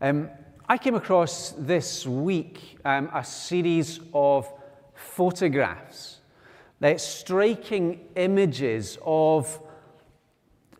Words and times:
Um, 0.00 0.30
I 0.68 0.78
came 0.78 0.94
across 0.94 1.54
this 1.58 2.06
week 2.06 2.78
um, 2.84 3.10
a 3.12 3.24
series 3.24 3.98
of 4.14 4.48
photographs, 4.94 6.20
uh, 6.80 6.96
striking 6.96 8.06
images 8.14 8.96
of 9.04 9.60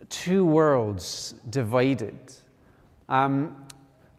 two 0.08 0.44
worlds 0.44 1.34
divided. 1.50 2.16
Um, 3.08 3.66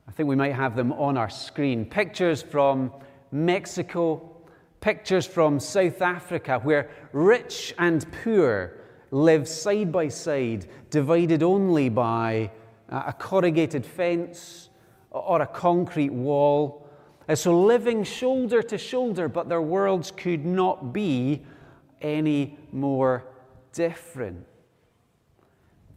I 0.06 0.12
think 0.12 0.28
we 0.28 0.36
might 0.36 0.54
have 0.54 0.76
them 0.76 0.92
on 0.92 1.16
our 1.16 1.30
screen. 1.30 1.86
Pictures 1.86 2.42
from 2.42 2.92
Mexico, 3.32 4.36
pictures 4.82 5.26
from 5.26 5.62
South 5.62 6.02
Africa, 6.02 6.60
where 6.62 6.90
rich 7.14 7.74
and 7.78 8.06
poor 8.22 8.74
live 9.12 9.48
side 9.48 9.94
by 9.94 10.10
side, 10.10 10.68
divided 10.90 11.42
only 11.42 11.88
by 11.88 12.52
a 12.90 13.14
corrugated 13.14 13.86
fence 13.86 14.69
or 15.12 15.42
a 15.42 15.48
concrete 15.48 16.12
wall. 16.12 16.88
Uh, 17.28 17.36
so 17.36 17.60
living 17.60 18.04
shoulder 18.04 18.62
to 18.64 18.78
shoulder, 18.78 19.28
but 19.28 19.50
their 19.50 19.62
worlds 19.62 20.12
could 20.12 20.46
not 20.46 20.94
be 20.94 21.44
any 22.02 22.58
more 22.72 23.24
different. 23.74 24.46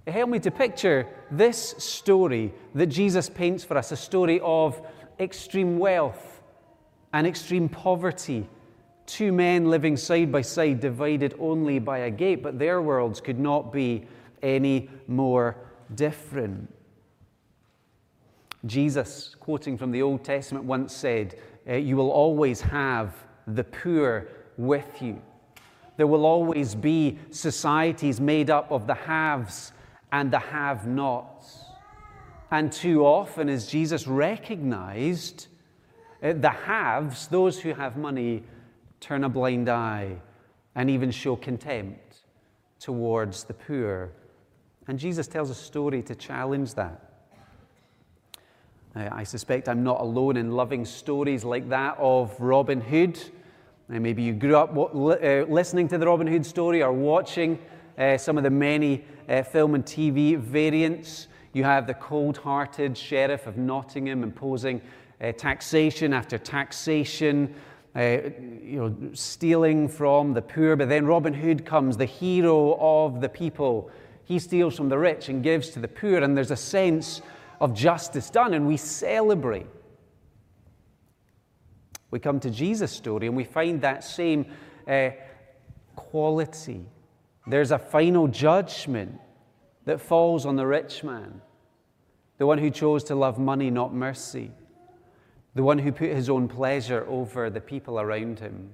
It 0.04 0.12
helped 0.12 0.32
me 0.32 0.40
to 0.40 0.50
picture 0.50 1.06
this 1.30 1.74
story 1.78 2.52
that 2.74 2.86
Jesus 2.86 3.30
paints 3.30 3.62
for 3.62 3.76
us 3.76 3.92
a 3.92 3.96
story 3.96 4.40
of 4.42 4.80
extreme 5.20 5.78
wealth 5.78 6.42
and 7.12 7.26
extreme 7.26 7.68
poverty. 7.68 8.48
Two 9.06 9.32
men 9.32 9.70
living 9.70 9.96
side 9.96 10.32
by 10.32 10.42
side, 10.42 10.80
divided 10.80 11.34
only 11.38 11.78
by 11.78 11.98
a 11.98 12.10
gate, 12.10 12.42
but 12.42 12.58
their 12.58 12.82
worlds 12.82 13.20
could 13.20 13.38
not 13.38 13.72
be 13.72 14.06
any 14.42 14.88
more 15.06 15.56
different. 15.94 16.72
Jesus, 18.64 19.34
quoting 19.40 19.76
from 19.76 19.90
the 19.90 20.02
Old 20.02 20.24
Testament, 20.24 20.64
once 20.64 20.94
said, 20.94 21.36
uh, 21.68 21.74
You 21.74 21.96
will 21.96 22.10
always 22.10 22.60
have 22.60 23.14
the 23.46 23.64
poor 23.64 24.28
with 24.56 25.02
you. 25.02 25.20
There 25.96 26.06
will 26.06 26.24
always 26.24 26.74
be 26.74 27.18
societies 27.30 28.20
made 28.20 28.50
up 28.50 28.70
of 28.70 28.86
the 28.86 28.94
haves 28.94 29.72
and 30.12 30.30
the 30.30 30.38
have 30.38 30.86
nots. 30.86 31.64
And 32.50 32.70
too 32.70 33.04
often, 33.04 33.48
as 33.48 33.66
Jesus 33.66 34.06
recognized, 34.06 35.48
uh, 36.22 36.34
the 36.34 36.50
haves, 36.50 37.26
those 37.26 37.60
who 37.60 37.74
have 37.74 37.96
money, 37.96 38.44
turn 39.00 39.24
a 39.24 39.28
blind 39.28 39.68
eye 39.68 40.16
and 40.74 40.88
even 40.88 41.10
show 41.10 41.34
contempt 41.36 42.18
towards 42.78 43.44
the 43.44 43.54
poor. 43.54 44.12
And 44.86 44.98
Jesus 44.98 45.26
tells 45.26 45.50
a 45.50 45.54
story 45.54 46.02
to 46.02 46.14
challenge 46.14 46.74
that. 46.74 47.11
Uh, 48.94 49.08
I 49.10 49.22
suspect 49.22 49.70
I'm 49.70 49.82
not 49.82 50.02
alone 50.02 50.36
in 50.36 50.50
loving 50.50 50.84
stories 50.84 51.44
like 51.44 51.70
that 51.70 51.96
of 51.98 52.38
Robin 52.38 52.78
Hood. 52.78 53.18
Uh, 53.90 53.98
maybe 53.98 54.22
you 54.22 54.34
grew 54.34 54.54
up 54.54 54.76
uh, 54.76 55.50
listening 55.50 55.88
to 55.88 55.96
the 55.96 56.06
Robin 56.06 56.26
Hood 56.26 56.44
story 56.44 56.82
or 56.82 56.92
watching 56.92 57.58
some 58.18 58.36
of 58.36 58.44
the 58.44 58.50
many 58.50 59.04
film 59.50 59.74
and 59.74 59.84
TV 59.84 60.36
variants. 60.38 61.28
You 61.52 61.64
have 61.64 61.86
the 61.86 61.94
cold 61.94 62.36
hearted 62.36 62.96
sheriff 62.96 63.46
of 63.46 63.56
Nottingham 63.56 64.22
imposing 64.22 64.80
taxation 65.38 66.12
after 66.12 66.36
taxation. 66.36 67.54
you 67.94 68.76
know, 68.76 68.94
stealing 69.12 69.88
from 69.88 70.32
the 70.34 70.42
poor, 70.42 70.74
but 70.74 70.88
then 70.88 71.06
Robin 71.06 71.32
Hood 71.32 71.64
comes, 71.64 71.96
the 71.96 72.06
hero 72.06 72.76
of 72.80 73.20
the 73.20 73.28
people. 73.28 73.90
He 74.24 74.38
steals 74.38 74.76
from 74.76 74.88
the 74.88 74.98
rich 74.98 75.28
and 75.28 75.42
gives 75.42 75.68
to 75.70 75.78
the 75.78 75.88
poor, 75.88 76.22
and 76.22 76.36
there's 76.36 76.50
a 76.50 76.56
sense 76.56 77.20
of 77.62 77.72
justice 77.72 78.28
done, 78.28 78.54
and 78.54 78.66
we 78.66 78.76
celebrate. 78.76 79.68
We 82.10 82.18
come 82.18 82.40
to 82.40 82.50
Jesus' 82.50 82.90
story 82.90 83.28
and 83.28 83.36
we 83.36 83.44
find 83.44 83.80
that 83.82 84.02
same 84.02 84.46
uh, 84.86 85.10
quality. 85.94 86.84
There's 87.46 87.70
a 87.70 87.78
final 87.78 88.26
judgment 88.26 89.18
that 89.84 90.00
falls 90.00 90.44
on 90.44 90.56
the 90.56 90.66
rich 90.66 91.04
man, 91.04 91.40
the 92.38 92.46
one 92.46 92.58
who 92.58 92.68
chose 92.68 93.04
to 93.04 93.14
love 93.14 93.38
money, 93.38 93.70
not 93.70 93.94
mercy, 93.94 94.50
the 95.54 95.62
one 95.62 95.78
who 95.78 95.92
put 95.92 96.10
his 96.10 96.28
own 96.28 96.48
pleasure 96.48 97.06
over 97.08 97.48
the 97.48 97.60
people 97.60 98.00
around 98.00 98.40
him. 98.40 98.72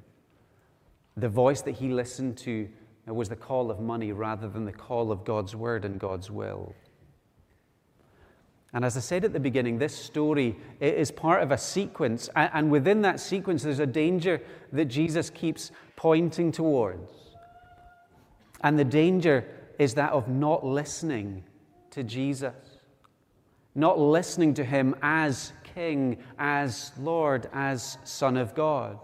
The 1.19 1.29
voice 1.29 1.61
that 1.63 1.73
he 1.77 1.91
listened 1.91 2.39
to 2.39 2.69
was 3.07 3.29
the 3.29 3.37
call 3.37 3.71
of 3.71 3.81
money 3.81 4.13
rather 4.13 4.49
than 4.49 4.65
the 4.65 4.73
call 4.73 5.13
of 5.13 5.25
God's 5.25 5.55
word 5.55 5.85
and 5.85 6.01
God's 6.01 6.31
will. 6.31 6.75
And 8.73 8.85
as 8.85 8.97
I 8.97 9.01
said 9.01 9.25
at 9.25 9.33
the 9.33 9.41
beginning, 9.41 9.79
this 9.79 9.97
story 9.97 10.57
is 10.81 11.11
part 11.11 11.43
of 11.43 11.51
a 11.51 11.59
sequence. 11.59 12.29
And 12.37 12.71
within 12.71 13.03
that 13.03 13.19
sequence, 13.19 13.63
there's 13.63 13.79
a 13.79 13.87
danger 13.87 14.43
that 14.73 14.87
Jesus 14.87 15.31
keeps 15.31 15.71
pointing 15.97 16.53
towards. 16.53 17.11
And 18.61 18.79
the 18.79 18.85
danger 18.85 19.47
is 19.79 19.95
that 19.95 20.13
of 20.13 20.29
not 20.29 20.67
listening 20.67 21.45
to 21.93 22.03
Jesus, 22.03 22.55
not 23.75 23.99
listening 23.99 24.53
to 24.55 24.65
him 24.65 24.95
as 25.01 25.53
King, 25.75 26.19
as 26.39 26.93
Lord, 26.99 27.49
as 27.53 27.97
Son 28.05 28.37
of 28.37 28.55
God. 28.55 28.99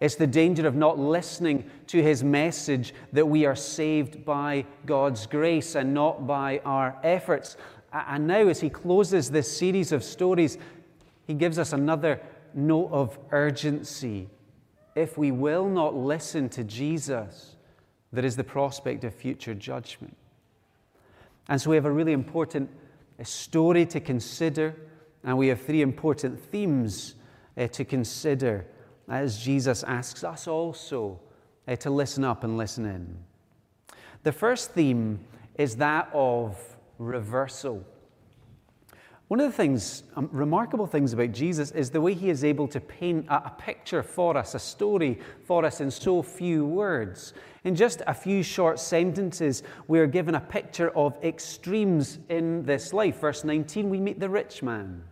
It's 0.00 0.16
the 0.16 0.26
danger 0.26 0.66
of 0.66 0.74
not 0.74 0.98
listening 0.98 1.70
to 1.86 2.02
his 2.02 2.24
message 2.24 2.92
that 3.12 3.28
we 3.28 3.46
are 3.46 3.54
saved 3.54 4.24
by 4.24 4.64
God's 4.84 5.26
grace 5.26 5.76
and 5.76 5.94
not 5.94 6.26
by 6.26 6.60
our 6.64 6.98
efforts. 7.04 7.56
And 7.92 8.26
now, 8.26 8.48
as 8.48 8.60
he 8.60 8.70
closes 8.70 9.30
this 9.30 9.54
series 9.54 9.92
of 9.92 10.02
stories, 10.02 10.56
he 11.26 11.34
gives 11.34 11.58
us 11.58 11.72
another 11.72 12.20
note 12.54 12.88
of 12.90 13.18
urgency. 13.30 14.28
If 14.94 15.18
we 15.18 15.30
will 15.30 15.68
not 15.68 15.94
listen 15.94 16.48
to 16.50 16.64
Jesus, 16.64 17.56
there 18.12 18.24
is 18.24 18.36
the 18.36 18.44
prospect 18.44 19.04
of 19.04 19.14
future 19.14 19.54
judgment. 19.54 20.16
And 21.48 21.60
so 21.60 21.70
we 21.70 21.76
have 21.76 21.84
a 21.84 21.90
really 21.90 22.12
important 22.12 22.70
story 23.22 23.86
to 23.86 24.00
consider, 24.00 24.74
and 25.24 25.36
we 25.36 25.48
have 25.48 25.60
three 25.60 25.82
important 25.82 26.40
themes 26.40 27.14
uh, 27.56 27.66
to 27.68 27.84
consider 27.84 28.66
as 29.08 29.38
Jesus 29.38 29.82
asks 29.82 30.24
us 30.24 30.46
also 30.46 31.20
uh, 31.68 31.76
to 31.76 31.90
listen 31.90 32.24
up 32.24 32.44
and 32.44 32.56
listen 32.56 32.86
in. 32.86 33.16
The 34.22 34.32
first 34.32 34.72
theme 34.72 35.20
is 35.56 35.76
that 35.76 36.08
of 36.14 36.56
reversal. 37.02 37.84
One 39.32 39.40
of 39.40 39.50
the 39.50 39.56
things, 39.56 40.02
um, 40.14 40.28
remarkable 40.30 40.86
things 40.86 41.14
about 41.14 41.32
Jesus 41.32 41.70
is 41.70 41.88
the 41.88 42.02
way 42.02 42.12
he 42.12 42.28
is 42.28 42.44
able 42.44 42.68
to 42.68 42.78
paint 42.78 43.26
a, 43.28 43.46
a 43.46 43.54
picture 43.56 44.02
for 44.02 44.36
us, 44.36 44.54
a 44.54 44.58
story 44.58 45.18
for 45.46 45.64
us 45.64 45.80
in 45.80 45.90
so 45.90 46.22
few 46.22 46.66
words. 46.66 47.32
In 47.64 47.74
just 47.74 48.02
a 48.06 48.12
few 48.12 48.42
short 48.42 48.78
sentences, 48.78 49.62
we 49.88 50.00
are 50.00 50.06
given 50.06 50.34
a 50.34 50.40
picture 50.40 50.90
of 50.90 51.16
extremes 51.24 52.18
in 52.28 52.62
this 52.64 52.92
life. 52.92 53.20
Verse 53.20 53.42
19, 53.42 53.88
we 53.88 54.00
meet 54.00 54.20
the 54.20 54.28
rich 54.28 54.62
man, 54.62 55.02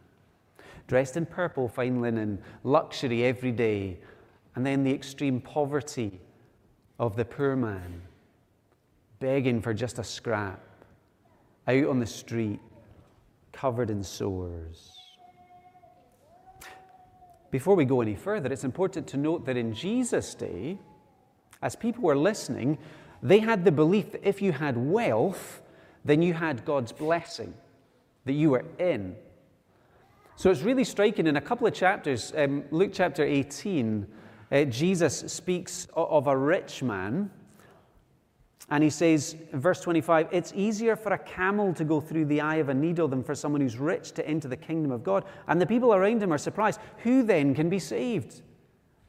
dressed 0.86 1.16
in 1.16 1.24
purple, 1.24 1.66
fine 1.66 2.02
linen, 2.02 2.42
luxury 2.62 3.24
every 3.24 3.52
day, 3.52 4.00
and 4.54 4.66
then 4.66 4.84
the 4.84 4.92
extreme 4.92 5.40
poverty 5.40 6.20
of 6.98 7.16
the 7.16 7.24
poor 7.24 7.56
man, 7.56 8.02
begging 9.18 9.62
for 9.62 9.72
just 9.72 9.98
a 9.98 10.04
scrap 10.04 10.60
out 11.66 11.86
on 11.86 12.00
the 12.00 12.06
street, 12.06 12.60
covered 13.52 13.90
in 13.90 14.02
sores. 14.02 14.96
Before 17.50 17.74
we 17.74 17.84
go 17.84 18.00
any 18.00 18.14
further, 18.14 18.52
it's 18.52 18.64
important 18.64 19.06
to 19.08 19.16
note 19.16 19.44
that 19.46 19.56
in 19.56 19.74
Jesus' 19.74 20.34
day, 20.34 20.78
as 21.62 21.74
people 21.74 22.04
were 22.04 22.16
listening, 22.16 22.78
they 23.22 23.40
had 23.40 23.64
the 23.64 23.72
belief 23.72 24.12
that 24.12 24.26
if 24.26 24.40
you 24.40 24.52
had 24.52 24.76
wealth, 24.76 25.62
then 26.04 26.22
you 26.22 26.32
had 26.32 26.64
God's 26.64 26.92
blessing, 26.92 27.52
that 28.24 28.32
you 28.32 28.50
were 28.50 28.64
in. 28.78 29.16
So 30.36 30.50
it's 30.50 30.62
really 30.62 30.84
striking 30.84 31.26
in 31.26 31.36
a 31.36 31.40
couple 31.40 31.66
of 31.66 31.74
chapters, 31.74 32.32
um, 32.36 32.64
Luke 32.70 32.92
chapter 32.94 33.24
18, 33.24 34.06
uh, 34.50 34.64
Jesus 34.64 35.18
speaks 35.32 35.86
of 35.94 36.26
a 36.26 36.36
rich 36.36 36.82
man 36.82 37.30
and 38.70 38.84
he 38.84 38.90
says, 38.90 39.36
verse 39.52 39.80
25, 39.80 40.28
it's 40.30 40.52
easier 40.54 40.94
for 40.94 41.12
a 41.12 41.18
camel 41.18 41.74
to 41.74 41.84
go 41.84 42.00
through 42.00 42.26
the 42.26 42.40
eye 42.40 42.56
of 42.56 42.68
a 42.68 42.74
needle 42.74 43.08
than 43.08 43.24
for 43.24 43.34
someone 43.34 43.60
who's 43.60 43.76
rich 43.76 44.12
to 44.12 44.26
enter 44.26 44.46
the 44.46 44.56
kingdom 44.56 44.92
of 44.92 45.02
God. 45.02 45.24
And 45.48 45.60
the 45.60 45.66
people 45.66 45.92
around 45.92 46.22
him 46.22 46.32
are 46.32 46.38
surprised. 46.38 46.78
Who 46.98 47.24
then 47.24 47.52
can 47.52 47.68
be 47.68 47.80
saved? 47.80 48.42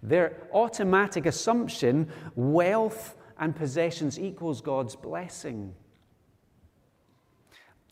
Their 0.01 0.47
automatic 0.51 1.27
assumption 1.27 2.11
wealth 2.35 3.15
and 3.37 3.55
possessions 3.55 4.19
equals 4.19 4.61
God's 4.61 4.95
blessing. 4.95 5.75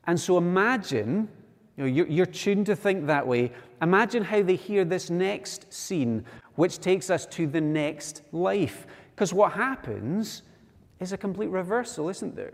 And 0.06 0.20
so 0.20 0.40
imagine, 0.40 1.30
you 1.78 1.84
know, 1.84 1.90
you're, 1.90 2.08
you're 2.08 2.26
tuned 2.26 2.66
to 2.66 2.76
think 2.76 3.06
that 3.06 3.28
way. 3.28 3.52
Imagine 3.80 4.24
how 4.24 4.42
they 4.42 4.56
hear 4.56 4.86
this 4.86 5.12
next 5.12 5.72
scene, 5.72 6.26
which 6.56 6.80
takes 6.80 7.12
us 7.12 7.28
to 7.28 7.46
the 7.46 7.62
next 7.62 8.24
life. 8.32 8.88
Because 9.14 9.36
what 9.36 9.52
happens 9.54 10.42
is 11.00 11.14
a 11.14 11.18
complete 11.18 11.50
reversal, 11.50 12.10
isn't 12.10 12.36
there? 12.36 12.54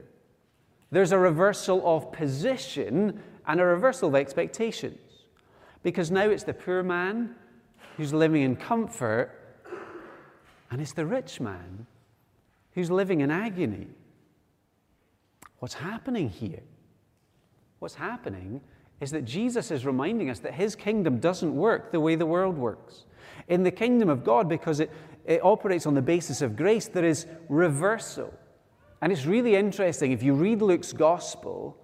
There's 0.91 1.11
a 1.11 1.17
reversal 1.17 1.81
of 1.85 2.11
position 2.11 3.21
and 3.47 3.59
a 3.59 3.65
reversal 3.65 4.09
of 4.09 4.15
expectations. 4.15 4.99
Because 5.83 6.11
now 6.11 6.29
it's 6.29 6.43
the 6.43 6.53
poor 6.53 6.83
man 6.83 7.35
who's 7.97 8.13
living 8.13 8.41
in 8.41 8.55
comfort, 8.55 9.31
and 10.71 10.81
it's 10.81 10.93
the 10.93 11.05
rich 11.05 11.39
man 11.39 11.85
who's 12.73 12.91
living 12.91 13.21
in 13.21 13.31
agony. 13.31 13.87
What's 15.59 15.75
happening 15.75 16.29
here? 16.29 16.63
What's 17.79 17.95
happening 17.95 18.61
is 18.99 19.11
that 19.11 19.25
Jesus 19.25 19.71
is 19.71 19.85
reminding 19.85 20.29
us 20.29 20.39
that 20.39 20.53
his 20.53 20.75
kingdom 20.75 21.19
doesn't 21.19 21.55
work 21.55 21.91
the 21.91 21.99
way 21.99 22.15
the 22.15 22.25
world 22.25 22.57
works. 22.57 23.05
In 23.47 23.63
the 23.63 23.71
kingdom 23.71 24.09
of 24.09 24.23
God, 24.23 24.49
because 24.49 24.79
it, 24.79 24.91
it 25.25 25.43
operates 25.43 25.85
on 25.85 25.93
the 25.93 26.01
basis 26.01 26.41
of 26.41 26.55
grace, 26.55 26.87
there 26.87 27.05
is 27.05 27.25
reversal. 27.49 28.33
And 29.01 29.11
it's 29.11 29.25
really 29.25 29.55
interesting. 29.55 30.11
If 30.11 30.23
you 30.23 30.33
read 30.33 30.61
Luke's 30.61 30.93
gospel, 30.93 31.77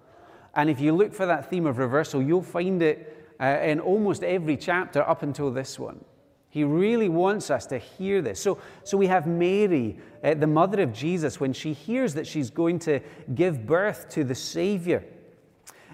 and 0.54 0.68
if 0.68 0.80
you 0.80 0.92
look 0.92 1.12
for 1.12 1.26
that 1.26 1.50
theme 1.50 1.66
of 1.66 1.78
reversal, 1.78 2.22
you'll 2.22 2.42
find 2.42 2.82
it 2.82 3.34
uh, 3.40 3.58
in 3.62 3.80
almost 3.80 4.22
every 4.22 4.56
chapter 4.56 5.02
up 5.08 5.22
until 5.22 5.50
this 5.50 5.78
one. 5.78 6.04
He 6.50 6.64
really 6.64 7.08
wants 7.08 7.50
us 7.50 7.64
to 7.66 7.78
hear 7.78 8.20
this. 8.20 8.38
So, 8.38 8.58
so 8.84 8.98
we 8.98 9.06
have 9.06 9.26
Mary, 9.26 9.98
uh, 10.22 10.34
the 10.34 10.46
mother 10.46 10.82
of 10.82 10.92
Jesus, 10.92 11.40
when 11.40 11.54
she 11.54 11.72
hears 11.72 12.12
that 12.14 12.26
she's 12.26 12.50
going 12.50 12.78
to 12.80 13.00
give 13.34 13.66
birth 13.66 14.10
to 14.10 14.22
the 14.22 14.34
Savior. 14.34 15.02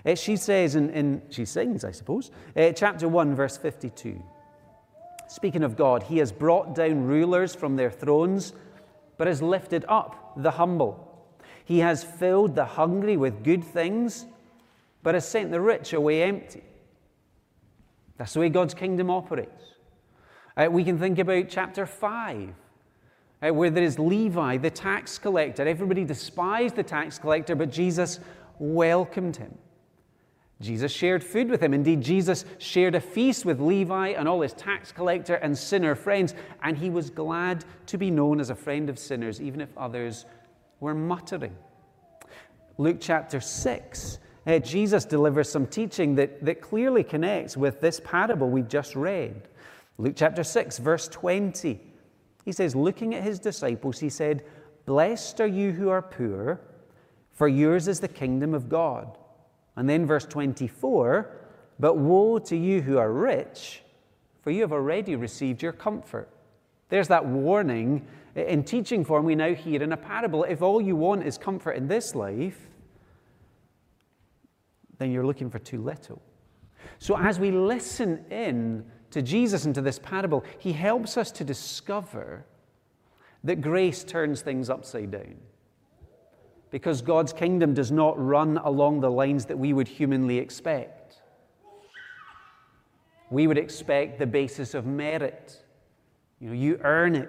Uh, 0.04 0.16
she 0.16 0.36
says, 0.36 0.74
in, 0.74 1.22
she 1.30 1.44
sings, 1.44 1.84
I 1.84 1.92
suppose, 1.92 2.32
uh, 2.56 2.72
chapter 2.72 3.08
1, 3.08 3.36
verse 3.36 3.56
52. 3.56 4.20
Speaking 5.28 5.62
of 5.62 5.76
God, 5.76 6.04
He 6.04 6.18
has 6.18 6.32
brought 6.32 6.74
down 6.74 7.04
rulers 7.04 7.54
from 7.54 7.76
their 7.76 7.90
thrones, 7.90 8.54
but 9.18 9.26
has 9.26 9.42
lifted 9.42 9.84
up 9.88 10.32
the 10.36 10.52
humble. 10.52 11.04
He 11.64 11.80
has 11.80 12.02
filled 12.02 12.54
the 12.54 12.64
hungry 12.64 13.16
with 13.18 13.44
good 13.44 13.62
things, 13.62 14.24
but 15.02 15.14
has 15.14 15.28
sent 15.28 15.50
the 15.50 15.60
rich 15.60 15.92
away 15.92 16.22
empty. 16.22 16.62
That's 18.16 18.32
the 18.32 18.40
way 18.40 18.48
God's 18.48 18.72
kingdom 18.74 19.10
operates. 19.10 19.74
Uh, 20.56 20.68
we 20.70 20.82
can 20.82 20.98
think 20.98 21.18
about 21.18 21.48
chapter 21.48 21.84
5, 21.84 22.54
uh, 23.42 23.54
where 23.54 23.70
there 23.70 23.84
is 23.84 23.98
Levi, 23.98 24.56
the 24.56 24.70
tax 24.70 25.18
collector. 25.18 25.68
Everybody 25.68 26.04
despised 26.04 26.74
the 26.74 26.82
tax 26.82 27.18
collector, 27.18 27.54
but 27.54 27.70
Jesus 27.70 28.18
welcomed 28.58 29.36
him. 29.36 29.56
Jesus 30.60 30.90
shared 30.90 31.22
food 31.22 31.48
with 31.48 31.62
him. 31.62 31.72
Indeed, 31.72 32.00
Jesus 32.00 32.44
shared 32.58 32.96
a 32.96 33.00
feast 33.00 33.44
with 33.44 33.60
Levi 33.60 34.08
and 34.08 34.26
all 34.26 34.40
his 34.40 34.52
tax 34.54 34.90
collector 34.90 35.36
and 35.36 35.56
sinner 35.56 35.94
friends, 35.94 36.34
and 36.62 36.76
he 36.76 36.90
was 36.90 37.10
glad 37.10 37.64
to 37.86 37.96
be 37.96 38.10
known 38.10 38.40
as 38.40 38.50
a 38.50 38.56
friend 38.56 38.90
of 38.90 38.98
sinners, 38.98 39.40
even 39.40 39.60
if 39.60 39.68
others 39.76 40.26
were 40.80 40.94
muttering. 40.94 41.54
Luke 42.76 42.98
chapter 43.00 43.40
6, 43.40 44.18
uh, 44.46 44.58
Jesus 44.58 45.04
delivers 45.04 45.48
some 45.48 45.66
teaching 45.66 46.16
that, 46.16 46.44
that 46.44 46.60
clearly 46.60 47.04
connects 47.04 47.56
with 47.56 47.80
this 47.80 48.00
parable 48.04 48.48
we've 48.50 48.68
just 48.68 48.96
read. 48.96 49.48
Luke 49.96 50.14
chapter 50.16 50.42
6, 50.42 50.78
verse 50.78 51.06
20. 51.08 51.80
He 52.44 52.52
says, 52.52 52.74
looking 52.74 53.14
at 53.14 53.22
his 53.22 53.38
disciples, 53.38 54.00
he 54.00 54.08
said, 54.08 54.44
Blessed 54.86 55.40
are 55.40 55.46
you 55.46 55.70
who 55.72 55.88
are 55.88 56.02
poor, 56.02 56.60
for 57.32 57.46
yours 57.46 57.86
is 57.88 58.00
the 58.00 58.08
kingdom 58.08 58.54
of 58.54 58.68
God. 58.68 59.18
And 59.78 59.88
then 59.88 60.06
verse 60.06 60.24
24, 60.24 61.30
But 61.78 61.96
woe 61.96 62.40
to 62.40 62.56
you 62.56 62.82
who 62.82 62.98
are 62.98 63.12
rich, 63.12 63.82
for 64.42 64.50
you 64.50 64.62
have 64.62 64.72
already 64.72 65.14
received 65.14 65.62
your 65.62 65.72
comfort. 65.72 66.28
There's 66.88 67.06
that 67.08 67.24
warning 67.24 68.04
in 68.34 68.64
teaching 68.64 69.04
form 69.04 69.24
we 69.24 69.36
now 69.36 69.54
hear 69.54 69.80
in 69.80 69.92
a 69.92 69.96
parable. 69.96 70.42
If 70.42 70.62
all 70.62 70.80
you 70.80 70.96
want 70.96 71.22
is 71.22 71.38
comfort 71.38 71.72
in 71.72 71.86
this 71.86 72.16
life, 72.16 72.58
then 74.98 75.12
you're 75.12 75.26
looking 75.26 75.48
for 75.48 75.60
too 75.60 75.80
little. 75.80 76.20
So 76.98 77.16
as 77.16 77.38
we 77.38 77.52
listen 77.52 78.24
in 78.30 78.84
to 79.12 79.22
Jesus 79.22 79.64
and 79.64 79.74
to 79.76 79.80
this 79.80 80.00
parable, 80.00 80.44
he 80.58 80.72
helps 80.72 81.16
us 81.16 81.30
to 81.32 81.44
discover 81.44 82.44
that 83.44 83.60
grace 83.60 84.02
turns 84.02 84.40
things 84.40 84.70
upside 84.70 85.12
down. 85.12 85.36
Because 86.70 87.00
God's 87.00 87.32
kingdom 87.32 87.74
does 87.74 87.90
not 87.90 88.18
run 88.18 88.58
along 88.58 89.00
the 89.00 89.10
lines 89.10 89.46
that 89.46 89.58
we 89.58 89.72
would 89.72 89.88
humanly 89.88 90.38
expect. 90.38 91.20
We 93.30 93.46
would 93.46 93.58
expect 93.58 94.18
the 94.18 94.26
basis 94.26 94.74
of 94.74 94.86
merit. 94.86 95.62
You 96.40 96.48
know, 96.48 96.54
you 96.54 96.80
earn 96.82 97.16
it. 97.16 97.28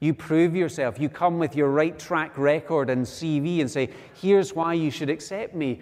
You 0.00 0.14
prove 0.14 0.56
yourself. 0.56 0.98
You 0.98 1.10
come 1.10 1.38
with 1.38 1.54
your 1.54 1.68
right 1.68 1.98
track 1.98 2.38
record 2.38 2.88
and 2.88 3.04
CV 3.04 3.60
and 3.60 3.70
say, 3.70 3.90
here's 4.20 4.54
why 4.54 4.74
you 4.74 4.90
should 4.90 5.10
accept 5.10 5.54
me. 5.54 5.80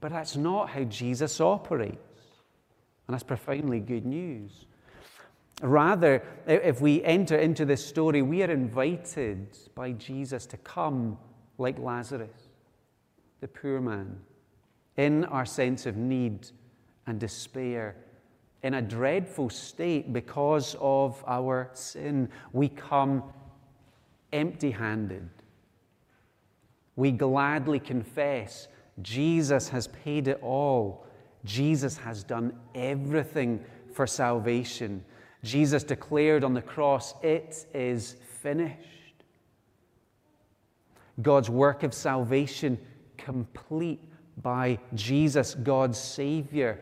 But 0.00 0.12
that's 0.12 0.36
not 0.36 0.70
how 0.70 0.84
Jesus 0.84 1.40
operates. 1.40 1.96
And 3.06 3.14
that's 3.14 3.24
profoundly 3.24 3.80
good 3.80 4.06
news. 4.06 4.66
Rather, 5.60 6.22
if 6.46 6.80
we 6.80 7.02
enter 7.02 7.36
into 7.36 7.64
this 7.64 7.84
story, 7.84 8.22
we 8.22 8.42
are 8.42 8.50
invited 8.50 9.58
by 9.74 9.92
Jesus 9.92 10.46
to 10.46 10.56
come 10.58 11.18
like 11.58 11.78
Lazarus, 11.78 12.48
the 13.40 13.48
poor 13.48 13.80
man, 13.80 14.18
in 14.96 15.24
our 15.26 15.44
sense 15.44 15.86
of 15.86 15.96
need 15.96 16.48
and 17.06 17.20
despair, 17.20 17.96
in 18.62 18.74
a 18.74 18.82
dreadful 18.82 19.50
state 19.50 20.12
because 20.12 20.76
of 20.80 21.22
our 21.26 21.70
sin. 21.72 22.28
We 22.52 22.68
come 22.68 23.22
empty 24.32 24.70
handed. 24.70 25.28
We 26.96 27.12
gladly 27.12 27.78
confess 27.78 28.68
Jesus 29.02 29.68
has 29.68 29.86
paid 29.88 30.26
it 30.28 30.40
all. 30.42 31.06
Jesus 31.44 31.96
has 31.98 32.24
done 32.24 32.58
everything 32.74 33.64
for 33.92 34.06
salvation. 34.06 35.04
Jesus 35.44 35.84
declared 35.84 36.42
on 36.42 36.54
the 36.54 36.62
cross, 36.62 37.14
It 37.22 37.66
is 37.72 38.16
finished. 38.42 38.97
God's 41.22 41.50
work 41.50 41.82
of 41.82 41.92
salvation 41.92 42.78
complete 43.16 44.00
by 44.42 44.78
Jesus, 44.94 45.54
God's 45.54 45.98
Savior. 45.98 46.80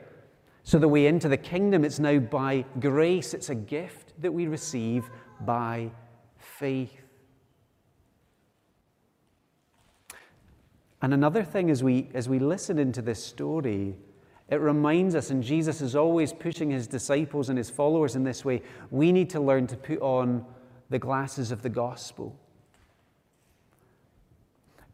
So 0.62 0.78
the 0.78 0.88
way 0.88 1.06
into 1.06 1.28
the 1.28 1.36
kingdom, 1.36 1.84
it's 1.84 1.98
now 1.98 2.18
by 2.18 2.64
grace. 2.80 3.34
It's 3.34 3.50
a 3.50 3.54
gift 3.54 4.12
that 4.20 4.32
we 4.32 4.46
receive 4.46 5.08
by 5.40 5.90
faith. 6.38 6.92
And 11.02 11.14
another 11.14 11.44
thing 11.44 11.70
as 11.70 11.84
we, 11.84 12.08
as 12.14 12.28
we 12.28 12.38
listen 12.38 12.78
into 12.78 13.00
this 13.00 13.22
story, 13.22 13.96
it 14.48 14.60
reminds 14.60 15.14
us, 15.14 15.30
and 15.30 15.42
Jesus 15.42 15.80
is 15.80 15.96
always 15.96 16.32
pushing 16.32 16.70
his 16.70 16.86
disciples 16.86 17.48
and 17.48 17.58
his 17.58 17.70
followers 17.70 18.16
in 18.16 18.24
this 18.24 18.44
way, 18.44 18.62
we 18.90 19.12
need 19.12 19.30
to 19.30 19.40
learn 19.40 19.66
to 19.68 19.76
put 19.76 20.00
on 20.00 20.44
the 20.88 20.98
glasses 20.98 21.50
of 21.50 21.62
the 21.62 21.68
gospel. 21.68 22.38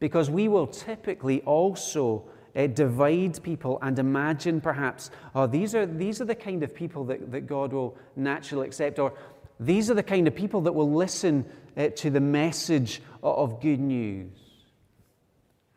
Because 0.02 0.28
we 0.28 0.48
will 0.48 0.66
typically 0.66 1.42
also 1.42 2.24
uh, 2.56 2.66
divide 2.66 3.40
people 3.44 3.78
and 3.82 3.96
imagine 4.00 4.60
perhaps, 4.60 5.12
oh, 5.32 5.46
these 5.46 5.76
are, 5.76 5.86
these 5.86 6.20
are 6.20 6.24
the 6.24 6.34
kind 6.34 6.64
of 6.64 6.74
people 6.74 7.04
that, 7.04 7.30
that 7.30 7.42
God 7.42 7.72
will 7.72 7.96
naturally 8.16 8.66
accept, 8.66 8.98
or 8.98 9.14
these 9.60 9.92
are 9.92 9.94
the 9.94 10.02
kind 10.02 10.26
of 10.26 10.34
people 10.34 10.60
that 10.62 10.72
will 10.72 10.92
listen 10.92 11.44
uh, 11.76 11.86
to 11.94 12.10
the 12.10 12.18
message 12.20 13.00
of, 13.22 13.60
good 13.60 13.78
news. 13.78 14.32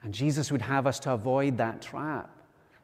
And 0.01 0.11
Jesus 0.11 0.51
would 0.51 0.63
have 0.63 0.87
us 0.87 0.99
to 1.01 1.11
avoid 1.11 1.59
that 1.59 1.83
trap 1.83 2.35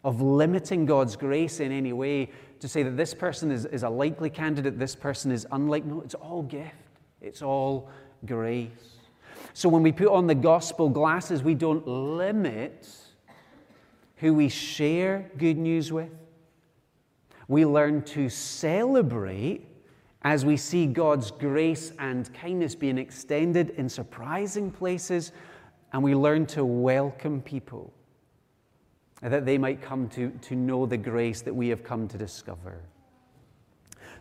of 0.03 0.21
limiting 0.21 0.85
God's 0.85 1.15
grace 1.15 1.59
in 1.59 1.71
any 1.71 1.91
way 1.91 2.29
to 2.59 2.67
say 2.67 2.83
that 2.83 2.97
this 2.97 3.15
person 3.15 3.49
is, 3.49 3.65
is 3.65 3.81
a 3.81 3.89
likely 3.89 4.29
candidate, 4.29 4.77
this 4.77 4.95
person 4.95 5.31
is 5.31 5.47
unlikely. 5.51 5.89
No, 5.89 6.01
it's 6.01 6.13
all 6.13 6.43
gift, 6.43 6.75
it's 7.19 7.41
all 7.41 7.89
grace. 8.27 9.00
So 9.53 9.69
when 9.69 9.83
we 9.83 9.91
put 9.91 10.07
on 10.07 10.27
the 10.27 10.35
gospel 10.35 10.89
glasses, 10.89 11.43
we 11.43 11.55
don't 11.55 11.85
limit 11.87 12.87
who 14.17 14.33
we 14.33 14.49
share 14.49 15.29
good 15.37 15.57
news 15.57 15.91
with. 15.91 16.09
We 17.47 17.65
learn 17.65 18.03
to 18.03 18.29
celebrate 18.29 19.67
as 20.21 20.45
we 20.45 20.55
see 20.55 20.85
God's 20.85 21.31
grace 21.31 21.91
and 21.97 22.31
kindness 22.33 22.75
being 22.75 22.97
extended 22.97 23.71
in 23.71 23.89
surprising 23.89 24.71
places, 24.71 25.31
and 25.91 26.03
we 26.03 26.15
learn 26.15 26.45
to 26.47 26.63
welcome 26.63 27.41
people 27.41 27.91
that 29.21 29.45
they 29.45 29.57
might 29.57 29.81
come 29.81 30.07
to, 30.09 30.29
to 30.29 30.55
know 30.55 30.85
the 30.85 30.97
grace 30.97 31.41
that 31.41 31.53
we 31.53 31.67
have 31.69 31.83
come 31.83 32.07
to 32.07 32.17
discover. 32.17 32.81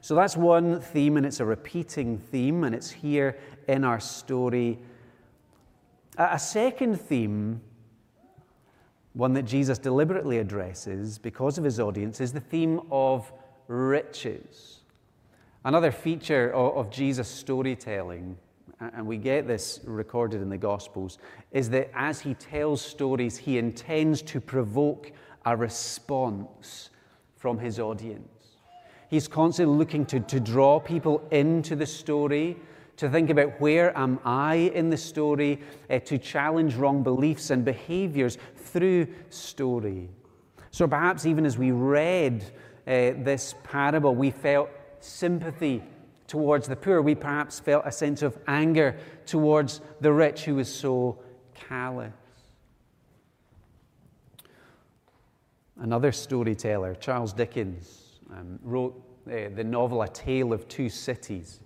So 0.01 0.15
that's 0.15 0.37
one 0.37 0.81
theme, 0.81 1.19
and 1.19 1.27
it's 1.27 1.41
a 1.41 1.45
repeating 1.45 2.19
theme, 2.19 2.65
and 2.65 2.75
it's 2.75 2.91
here 2.91 3.39
in 3.69 3.85
our 3.85 4.01
story. 4.01 4.79
A 6.21 6.39
second 6.39 7.01
theme, 7.01 7.63
one 9.15 9.33
that 9.33 9.45
Jesus 9.45 9.79
deliberately 9.79 10.37
addresses 10.37 11.19
because 11.19 11.57
of 11.57 11.65
his 11.65 11.81
audience, 11.81 12.21
is 12.21 12.31
the 12.31 12.41
theme 12.41 12.83
of 12.91 13.33
riches. 13.69 14.81
Another 15.65 15.91
feature 15.91 16.53
of, 16.53 16.91
Jesus' 16.91 17.29
storytelling 17.29 18.37
and 18.81 19.07
we 19.07 19.17
get 19.17 19.47
this 19.47 19.81
recorded 19.85 20.41
in 20.41 20.49
the 20.49 20.59
Gospels, 20.59 21.19
is 21.53 21.69
that 21.71 21.91
as 21.95 22.21
he 22.21 22.35
tells 22.35 22.81
stories, 22.81 23.37
he 23.37 23.59
intends 23.59 24.23
to 24.23 24.41
provoke 24.41 25.13
a 25.45 25.57
response 25.57 26.91
from 27.37 27.59
his 27.59 27.79
audience. 27.79 28.57
He's 29.09 29.29
constantly 29.29 29.77
looking 29.77 30.07
to, 30.07 30.21
to 30.21 30.41
draw 30.41 30.81
people 30.81 31.27
into 31.31 31.77
the 31.77 31.87
story, 31.87 32.57
to 33.01 33.09
think 33.09 33.31
about 33.31 33.59
where 33.63 33.97
am 33.97 34.21
I 34.27 34.71
in 34.75 34.91
the 34.91 34.97
story, 34.97 35.59
uh, 35.89 36.01
to 36.01 36.19
challenge 36.19 36.75
wrong 36.75 37.03
beliefs 37.03 37.49
and 37.49 37.65
behaviors 37.65 38.37
through 38.57 39.07
story. 39.31 40.11
So 40.71 40.87
perhaps 40.87 41.25
even 41.25 41.47
as 41.47 41.57
we 41.57 41.71
read 41.71 42.45
uh, 42.87 43.17
this 43.25 43.55
parable, 43.65 44.15
we 44.15 44.31
felt 44.31 44.69
sympathy 45.01 45.83
towards 46.27 46.69
the 46.69 46.77
poor. 46.77 47.01
We 47.01 47.15
perhaps 47.15 47.59
felt 47.59 47.85
a 47.87 47.91
sense 47.91 48.21
of 48.21 48.37
anger 48.47 48.99
towards 49.25 49.81
the 50.03 50.13
rich 50.13 50.45
who 50.45 50.57
was 50.57 50.73
so 50.73 51.19
callous. 51.55 52.13
Another 55.79 56.13
storyteller, 56.13 56.95
Charles 56.97 57.33
Dickens, 57.33 58.21
um, 58.31 58.59
wrote 58.63 59.03
uh, 59.27 59.49
the 59.55 59.65
novel 59.65 60.03
A 60.03 60.09
Tale 60.09 60.53
of 60.53 60.69
Two 60.69 60.91
Cities. 60.91 61.61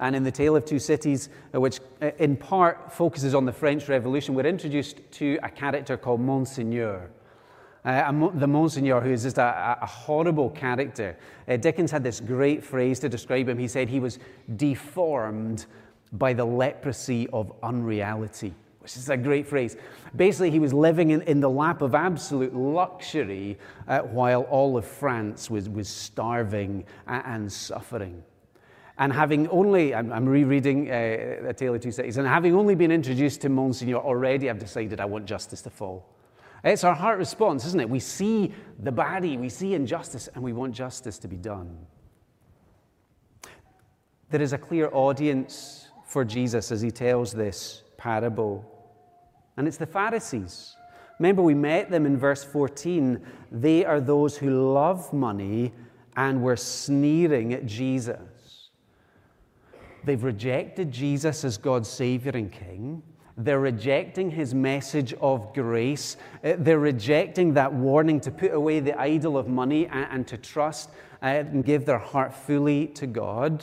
And 0.00 0.14
in 0.14 0.22
The 0.22 0.30
Tale 0.30 0.56
of 0.56 0.64
Two 0.64 0.78
Cities, 0.78 1.28
uh, 1.54 1.60
which 1.60 1.80
uh, 2.00 2.10
in 2.18 2.36
part 2.36 2.92
focuses 2.92 3.34
on 3.34 3.44
the 3.44 3.52
French 3.52 3.88
Revolution, 3.88 4.34
we're 4.34 4.46
introduced 4.46 5.00
to 5.12 5.38
a 5.42 5.48
character 5.48 5.96
called 5.96 6.20
Monseigneur. 6.20 7.10
Uh, 7.84 8.30
the 8.34 8.46
Monsignor, 8.46 9.00
who 9.00 9.10
is 9.10 9.22
just 9.22 9.38
a, 9.38 9.78
a 9.80 9.86
horrible 9.86 10.50
character. 10.50 11.16
Uh, 11.46 11.56
Dickens 11.56 11.90
had 11.90 12.02
this 12.02 12.20
great 12.20 12.62
phrase 12.62 12.98
to 13.00 13.08
describe 13.08 13.48
him. 13.48 13.58
He 13.58 13.68
said 13.68 13.88
he 13.88 14.00
was 14.00 14.18
deformed 14.56 15.66
by 16.12 16.32
the 16.32 16.44
leprosy 16.44 17.28
of 17.32 17.52
unreality, 17.62 18.52
which 18.80 18.96
is 18.96 19.08
a 19.08 19.16
great 19.16 19.46
phrase. 19.46 19.76
Basically, 20.16 20.50
he 20.50 20.58
was 20.58 20.74
living 20.74 21.10
in, 21.10 21.22
in 21.22 21.40
the 21.40 21.48
lap 21.48 21.80
of 21.80 21.94
absolute 21.94 22.54
luxury 22.54 23.58
uh, 23.86 24.00
while 24.00 24.42
all 24.42 24.76
of 24.76 24.84
France 24.84 25.48
was, 25.48 25.68
was 25.68 25.88
starving 25.88 26.84
and, 27.06 27.22
and 27.26 27.52
suffering. 27.52 28.22
And 28.98 29.12
having 29.12 29.48
only, 29.48 29.94
I'm, 29.94 30.12
I'm 30.12 30.28
rereading 30.28 30.90
uh, 30.90 31.48
A 31.48 31.54
Tale 31.54 31.74
of 31.74 31.80
Two 31.80 31.92
Cities, 31.92 32.16
and 32.16 32.26
having 32.26 32.54
only 32.54 32.74
been 32.74 32.90
introduced 32.90 33.40
to 33.42 33.48
Monsignor 33.48 33.98
already, 33.98 34.50
I've 34.50 34.58
decided 34.58 35.00
I 35.00 35.04
want 35.04 35.24
justice 35.24 35.62
to 35.62 35.70
fall. 35.70 36.04
It's 36.64 36.82
our 36.82 36.94
heart 36.94 37.18
response, 37.18 37.64
isn't 37.66 37.80
it? 37.80 37.88
We 37.88 38.00
see 38.00 38.52
the 38.80 38.90
body, 38.90 39.36
we 39.36 39.48
see 39.48 39.74
injustice, 39.74 40.28
and 40.34 40.42
we 40.42 40.52
want 40.52 40.74
justice 40.74 41.18
to 41.18 41.28
be 41.28 41.36
done. 41.36 41.78
There 44.30 44.42
is 44.42 44.52
a 44.52 44.58
clear 44.58 44.90
audience 44.92 45.88
for 46.04 46.24
Jesus 46.24 46.72
as 46.72 46.80
he 46.80 46.90
tells 46.90 47.32
this 47.32 47.84
parable, 47.96 48.64
and 49.56 49.68
it's 49.68 49.76
the 49.76 49.86
Pharisees. 49.86 50.74
Remember, 51.18 51.42
we 51.42 51.54
met 51.54 51.90
them 51.90 52.06
in 52.06 52.16
verse 52.16 52.44
14. 52.44 53.20
They 53.50 53.84
are 53.84 54.00
those 54.00 54.36
who 54.36 54.72
love 54.72 55.12
money 55.12 55.72
and 56.16 56.42
were 56.42 56.56
sneering 56.56 57.54
at 57.54 57.66
Jesus. 57.66 58.18
They've 60.08 60.24
rejected 60.24 60.90
Jesus 60.90 61.44
as 61.44 61.58
God's 61.58 61.86
Savior 61.86 62.32
and 62.32 62.50
King. 62.50 63.02
They're 63.36 63.60
rejecting 63.60 64.30
his 64.30 64.54
message 64.54 65.12
of 65.20 65.52
grace. 65.52 66.16
Uh, 66.42 66.54
they're 66.56 66.78
rejecting 66.78 67.52
that 67.52 67.74
warning 67.74 68.18
to 68.20 68.30
put 68.30 68.54
away 68.54 68.80
the 68.80 68.98
idol 68.98 69.36
of 69.36 69.48
money 69.48 69.86
and, 69.86 70.06
and 70.10 70.28
to 70.28 70.38
trust 70.38 70.88
uh, 71.22 71.26
and 71.26 71.62
give 71.62 71.84
their 71.84 71.98
heart 71.98 72.32
fully 72.32 72.86
to 72.86 73.06
God. 73.06 73.62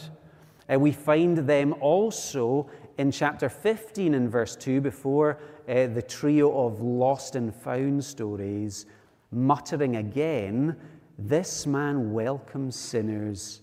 Uh, 0.71 0.77
we 0.77 0.91
find 0.91 1.35
them 1.35 1.73
also 1.81 2.69
in 2.99 3.09
chapter 3.09 3.49
15 3.49 4.13
and 4.13 4.31
verse 4.31 4.55
2 4.55 4.81
before 4.81 5.39
the 5.65 6.03
trio 6.07 6.67
of 6.67 6.79
lost 6.79 7.35
and 7.35 7.55
found 7.55 8.03
stories, 8.05 8.85
muttering 9.31 9.95
again, 9.95 10.75
This 11.17 11.65
man 11.65 12.13
welcomes 12.13 12.75
sinners 12.75 13.61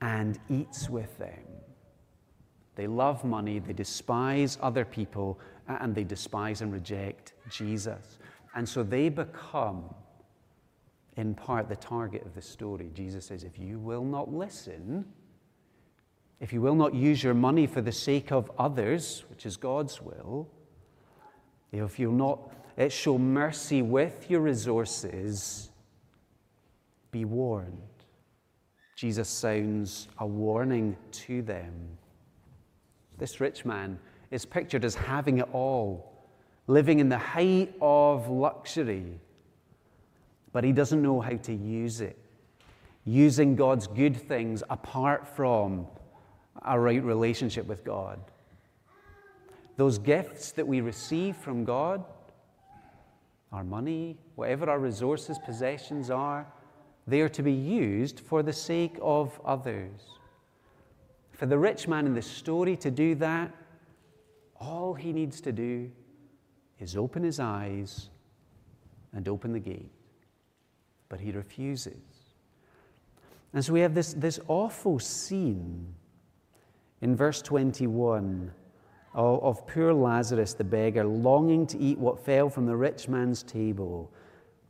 and 0.00 0.38
eats 0.48 0.88
with 0.88 1.18
them. 1.18 1.51
They 2.74 2.86
love 2.86 3.24
money, 3.24 3.58
they 3.58 3.72
despise 3.72 4.58
other 4.62 4.84
people, 4.84 5.38
and 5.68 5.94
they 5.94 6.04
despise 6.04 6.62
and 6.62 6.72
reject 6.72 7.34
Jesus. 7.50 8.18
And 8.54 8.68
so 8.68 8.82
they 8.82 9.08
become, 9.08 9.94
in 11.16 11.34
part, 11.34 11.68
the 11.68 11.76
target 11.76 12.24
of 12.24 12.34
the 12.34 12.42
story. 12.42 12.90
Jesus 12.94 13.26
says, 13.26 13.44
If 13.44 13.58
you 13.58 13.78
will 13.78 14.04
not 14.04 14.32
listen, 14.32 15.04
if 16.40 16.52
you 16.52 16.60
will 16.60 16.74
not 16.74 16.94
use 16.94 17.22
your 17.22 17.34
money 17.34 17.66
for 17.66 17.80
the 17.80 17.92
sake 17.92 18.32
of 18.32 18.50
others, 18.58 19.24
which 19.30 19.46
is 19.46 19.56
God's 19.56 20.00
will, 20.02 20.48
if 21.70 21.98
you'll 21.98 22.12
not 22.12 22.52
eh, 22.76 22.88
show 22.88 23.16
mercy 23.16 23.80
with 23.80 24.30
your 24.30 24.40
resources, 24.40 25.70
be 27.10 27.24
warned. 27.24 27.78
Jesus 28.96 29.28
sounds 29.28 30.08
a 30.18 30.26
warning 30.26 30.96
to 31.12 31.42
them. 31.42 31.98
This 33.22 33.40
rich 33.40 33.64
man 33.64 34.00
is 34.32 34.44
pictured 34.44 34.84
as 34.84 34.96
having 34.96 35.38
it 35.38 35.48
all, 35.52 36.26
living 36.66 36.98
in 36.98 37.08
the 37.08 37.18
height 37.18 37.72
of 37.80 38.28
luxury, 38.28 39.20
but 40.50 40.64
he 40.64 40.72
doesn't 40.72 41.00
know 41.00 41.20
how 41.20 41.36
to 41.36 41.54
use 41.54 42.00
it, 42.00 42.18
using 43.04 43.54
God's 43.54 43.86
good 43.86 44.16
things 44.16 44.64
apart 44.68 45.36
from 45.36 45.86
a 46.62 46.76
right 46.76 47.00
relationship 47.00 47.64
with 47.66 47.84
God. 47.84 48.18
Those 49.76 49.98
gifts 49.98 50.50
that 50.50 50.66
we 50.66 50.80
receive 50.80 51.36
from 51.36 51.64
God, 51.64 52.04
our 53.52 53.62
money, 53.62 54.18
whatever 54.34 54.68
our 54.68 54.80
resources, 54.80 55.38
possessions 55.46 56.10
are, 56.10 56.44
they 57.06 57.20
are 57.20 57.28
to 57.28 57.42
be 57.44 57.52
used 57.52 58.18
for 58.18 58.42
the 58.42 58.52
sake 58.52 58.98
of 59.00 59.40
others. 59.44 60.00
For 61.42 61.46
the 61.46 61.58
rich 61.58 61.88
man 61.88 62.06
in 62.06 62.14
the 62.14 62.22
story 62.22 62.76
to 62.76 62.88
do 62.88 63.16
that, 63.16 63.52
all 64.60 64.94
he 64.94 65.12
needs 65.12 65.40
to 65.40 65.50
do 65.50 65.90
is 66.78 66.96
open 66.96 67.24
his 67.24 67.40
eyes 67.40 68.10
and 69.12 69.26
open 69.26 69.52
the 69.52 69.58
gate. 69.58 69.90
But 71.08 71.18
he 71.18 71.32
refuses. 71.32 71.96
And 73.52 73.64
so 73.64 73.72
we 73.72 73.80
have 73.80 73.92
this, 73.92 74.12
this 74.12 74.38
awful 74.46 75.00
scene 75.00 75.92
in 77.00 77.16
verse 77.16 77.42
21 77.42 78.52
of, 79.12 79.42
of 79.42 79.66
poor 79.66 79.92
Lazarus 79.92 80.54
the 80.54 80.62
beggar 80.62 81.02
longing 81.02 81.66
to 81.66 81.78
eat 81.80 81.98
what 81.98 82.24
fell 82.24 82.50
from 82.50 82.66
the 82.66 82.76
rich 82.76 83.08
man's 83.08 83.42
table. 83.42 84.12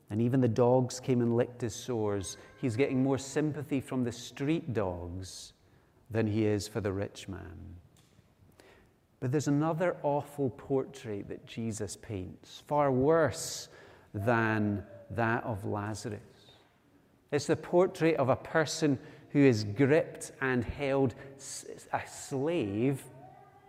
And 0.09 0.23
even 0.23 0.41
the 0.41 0.49
dogs 0.49 1.01
came 1.01 1.21
and 1.21 1.37
licked 1.37 1.61
his 1.61 1.75
sores. 1.75 2.39
He's 2.63 2.77
getting 2.77 3.03
more 3.03 3.19
sympathy 3.19 3.83
from 3.83 4.05
the 4.05 4.13
street 4.13 4.73
dogs 4.73 5.53
than 6.13 6.27
he 6.27 6.45
is 6.45 6.69
for 6.69 6.81
the 6.81 6.93
rich 6.93 7.29
man. 7.29 7.77
But 9.21 9.33
there's 9.33 9.49
another 9.49 9.97
awful 10.03 10.51
portrait 10.51 11.29
that 11.29 11.47
Jesus 11.47 11.97
paints, 11.97 12.63
far 12.67 12.93
worse 12.93 13.69
than 14.13 14.85
that 15.11 15.45
of 15.45 15.65
Lazarus. 15.65 16.21
It's 17.31 17.47
the 17.47 17.57
portrait 17.57 18.17
of 18.17 18.29
a 18.29 18.37
person 18.37 18.99
who 19.31 19.39
is 19.39 19.65
gripped 19.65 20.33
and 20.43 20.63
held 20.63 21.15
a 21.93 22.01
slave 22.07 23.03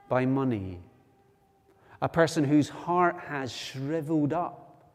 by 0.09 0.25
money, 0.25 0.79
a 2.01 2.09
person 2.09 2.43
whose 2.43 2.67
heart 2.67 3.17
has 3.27 3.51
shriveled 3.51 4.33
up, 4.33 4.91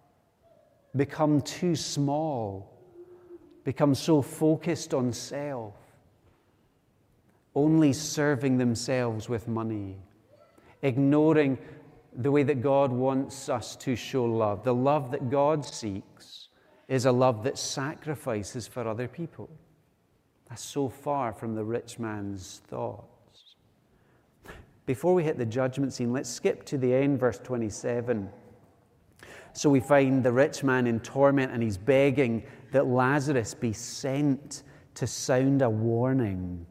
become 0.95 1.41
too 1.41 1.75
small, 1.75 2.71
become 3.65 3.95
so 3.95 4.21
focused 4.21 4.93
on 4.93 5.13
self 5.13 5.75
only 7.55 7.93
serving 7.93 8.59
themselves 8.59 9.29
with 9.29 9.49
money, 9.49 9.97
ignoring 10.83 11.59
the 12.17 12.31
way 12.31 12.43
that 12.43 12.63
God 12.63 12.91
wants 12.91 13.49
us 13.49 13.77
to 13.77 13.95
show 13.95 14.25
love. 14.25 14.65
The 14.65 14.75
love 14.75 15.11
that 15.13 15.31
God 15.31 15.65
seeks 15.65 16.49
is 16.89 17.05
a 17.05 17.13
love 17.13 17.45
that 17.45 17.59
sacrifices 17.59 18.67
for 18.67 18.87
other 18.87 19.09
people. 19.09 19.49
That's 20.49 20.65
so 20.65 20.89
far 20.89 21.33
from 21.33 21.55
the 21.55 21.65
rich 21.65 21.99
man's 21.99 22.63
thoughts. 22.67 23.55
Before 24.87 25.13
we 25.13 25.23
hit 25.23 25.37
the 25.37 25.45
judgment 25.45 25.93
scene, 25.93 26.13
let's 26.13 26.31
skip 26.31 26.65
to 26.67 26.79
the 26.79 26.95
end, 26.95 27.21
verse 27.21 27.39
27. 27.39 28.31
So 29.53 29.69
we 29.69 29.81
find 29.81 30.25
the 30.25 30.33
rich 30.33 30.65
man 30.65 30.87
in 30.87 31.01
torment 31.01 31.53
and 31.53 31.63
he's 31.63 31.77
begging 31.77 32.43
that 32.73 32.87
Lazarus 32.87 33.55
be 33.55 33.73
sent 33.73 34.63
to 34.95 35.07
sound 35.07 35.63
a 35.63 35.69
warning. 35.69 36.67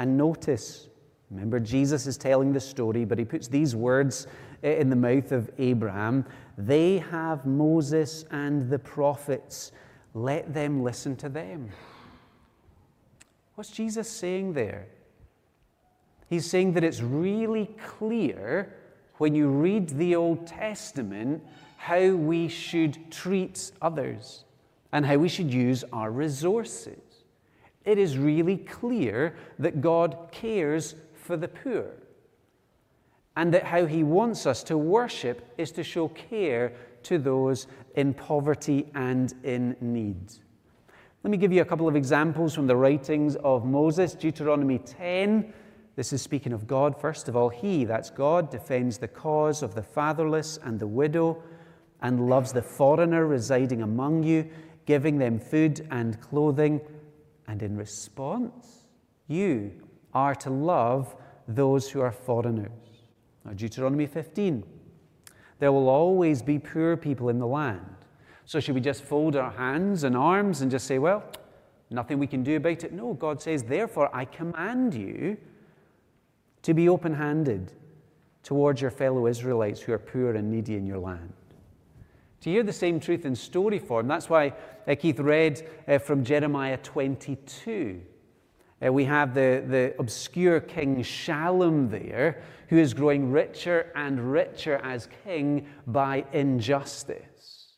And 0.00 0.16
notice, 0.16 0.88
remember, 1.30 1.60
Jesus 1.60 2.06
is 2.06 2.16
telling 2.16 2.54
the 2.54 2.60
story, 2.60 3.04
but 3.04 3.18
he 3.18 3.24
puts 3.26 3.48
these 3.48 3.76
words 3.76 4.26
in 4.62 4.88
the 4.88 4.96
mouth 4.96 5.30
of 5.30 5.50
Abraham 5.58 6.24
They 6.56 6.98
have 6.98 7.44
Moses 7.44 8.24
and 8.30 8.70
the 8.70 8.78
prophets. 8.78 9.72
Let 10.14 10.54
them 10.54 10.82
listen 10.82 11.16
to 11.16 11.28
them. 11.28 11.68
What's 13.54 13.70
Jesus 13.70 14.10
saying 14.10 14.54
there? 14.54 14.86
He's 16.30 16.48
saying 16.48 16.72
that 16.74 16.84
it's 16.84 17.02
really 17.02 17.66
clear 17.84 18.74
when 19.18 19.34
you 19.34 19.48
read 19.48 19.90
the 19.90 20.16
Old 20.16 20.46
Testament 20.46 21.42
how 21.76 22.12
we 22.12 22.48
should 22.48 23.12
treat 23.12 23.72
others 23.82 24.44
and 24.92 25.04
how 25.04 25.18
we 25.18 25.28
should 25.28 25.52
use 25.52 25.84
our 25.92 26.10
resources. 26.10 27.09
It 27.84 27.98
is 27.98 28.18
really 28.18 28.56
clear 28.56 29.36
that 29.58 29.80
God 29.80 30.28
cares 30.30 30.94
for 31.14 31.36
the 31.36 31.48
poor 31.48 31.86
and 33.36 33.54
that 33.54 33.64
how 33.64 33.86
he 33.86 34.02
wants 34.02 34.46
us 34.46 34.62
to 34.64 34.76
worship 34.76 35.54
is 35.56 35.70
to 35.72 35.82
show 35.82 36.08
care 36.08 36.72
to 37.04 37.18
those 37.18 37.66
in 37.94 38.12
poverty 38.12 38.86
and 38.94 39.32
in 39.44 39.76
need. 39.80 40.32
Let 41.22 41.30
me 41.30 41.36
give 41.36 41.52
you 41.52 41.62
a 41.62 41.66
couple 41.66 41.88
of 41.88 41.96
examples 41.96 42.54
from 42.54 42.66
the 42.66 42.76
writings 42.76 43.36
of 43.36 43.64
Moses. 43.64 44.14
Deuteronomy 44.14 44.78
10. 44.78 45.52
This 45.96 46.12
is 46.12 46.22
speaking 46.22 46.52
of 46.52 46.66
God. 46.66 46.98
First 46.98 47.28
of 47.28 47.36
all, 47.36 47.48
He, 47.48 47.84
that's 47.84 48.10
God, 48.10 48.50
defends 48.50 48.98
the 48.98 49.08
cause 49.08 49.62
of 49.62 49.74
the 49.74 49.82
fatherless 49.82 50.58
and 50.62 50.80
the 50.80 50.86
widow 50.86 51.42
and 52.00 52.28
loves 52.28 52.52
the 52.52 52.62
foreigner 52.62 53.26
residing 53.26 53.82
among 53.82 54.22
you, 54.22 54.48
giving 54.86 55.18
them 55.18 55.38
food 55.38 55.86
and 55.90 56.20
clothing. 56.20 56.80
And 57.50 57.64
in 57.64 57.76
response, 57.76 58.84
you 59.26 59.72
are 60.14 60.36
to 60.36 60.50
love 60.50 61.16
those 61.48 61.90
who 61.90 62.00
are 62.00 62.12
foreigners. 62.12 62.70
Now, 63.44 63.54
Deuteronomy 63.54 64.06
15. 64.06 64.62
There 65.58 65.72
will 65.72 65.88
always 65.88 66.42
be 66.42 66.60
poor 66.60 66.96
people 66.96 67.28
in 67.28 67.40
the 67.40 67.48
land. 67.48 67.96
So, 68.44 68.60
should 68.60 68.76
we 68.76 68.80
just 68.80 69.02
fold 69.02 69.34
our 69.34 69.50
hands 69.50 70.04
and 70.04 70.16
arms 70.16 70.60
and 70.60 70.70
just 70.70 70.86
say, 70.86 71.00
well, 71.00 71.24
nothing 71.90 72.20
we 72.20 72.28
can 72.28 72.44
do 72.44 72.54
about 72.54 72.84
it? 72.84 72.92
No, 72.92 73.14
God 73.14 73.42
says, 73.42 73.64
therefore, 73.64 74.14
I 74.14 74.26
command 74.26 74.94
you 74.94 75.36
to 76.62 76.72
be 76.72 76.88
open 76.88 77.14
handed 77.14 77.72
towards 78.44 78.80
your 78.80 78.92
fellow 78.92 79.26
Israelites 79.26 79.80
who 79.80 79.92
are 79.92 79.98
poor 79.98 80.34
and 80.34 80.52
needy 80.52 80.76
in 80.76 80.86
your 80.86 80.98
land. 80.98 81.32
To 82.40 82.50
hear 82.50 82.62
the 82.62 82.72
same 82.72 83.00
truth 83.00 83.26
in 83.26 83.34
story 83.34 83.78
form, 83.78 84.08
that's 84.08 84.30
why 84.30 84.54
uh, 84.88 84.94
Keith 84.94 85.20
read 85.20 85.68
uh, 85.86 85.98
from 85.98 86.24
Jeremiah 86.24 86.78
22. 86.78 88.00
Uh, 88.82 88.92
we 88.92 89.04
have 89.04 89.34
the, 89.34 89.62
the 89.66 89.94
obscure 89.98 90.58
king 90.58 91.02
Shallum 91.02 91.90
there, 91.90 92.42
who 92.68 92.78
is 92.78 92.94
growing 92.94 93.30
richer 93.30 93.92
and 93.94 94.32
richer 94.32 94.76
as 94.76 95.08
king 95.24 95.66
by 95.86 96.24
injustice. 96.32 97.74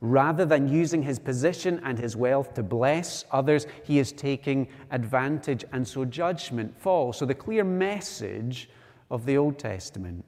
Rather 0.00 0.44
than 0.44 0.68
using 0.68 1.02
his 1.02 1.18
position 1.18 1.80
and 1.82 1.98
his 1.98 2.14
wealth 2.14 2.54
to 2.54 2.62
bless 2.62 3.24
others, 3.32 3.66
he 3.82 3.98
is 3.98 4.12
taking 4.12 4.68
advantage, 4.92 5.64
and 5.72 5.86
so 5.86 6.04
judgment 6.04 6.80
falls. 6.80 7.18
So, 7.18 7.26
the 7.26 7.34
clear 7.34 7.64
message 7.64 8.70
of 9.10 9.26
the 9.26 9.36
Old 9.36 9.58
Testament 9.58 10.24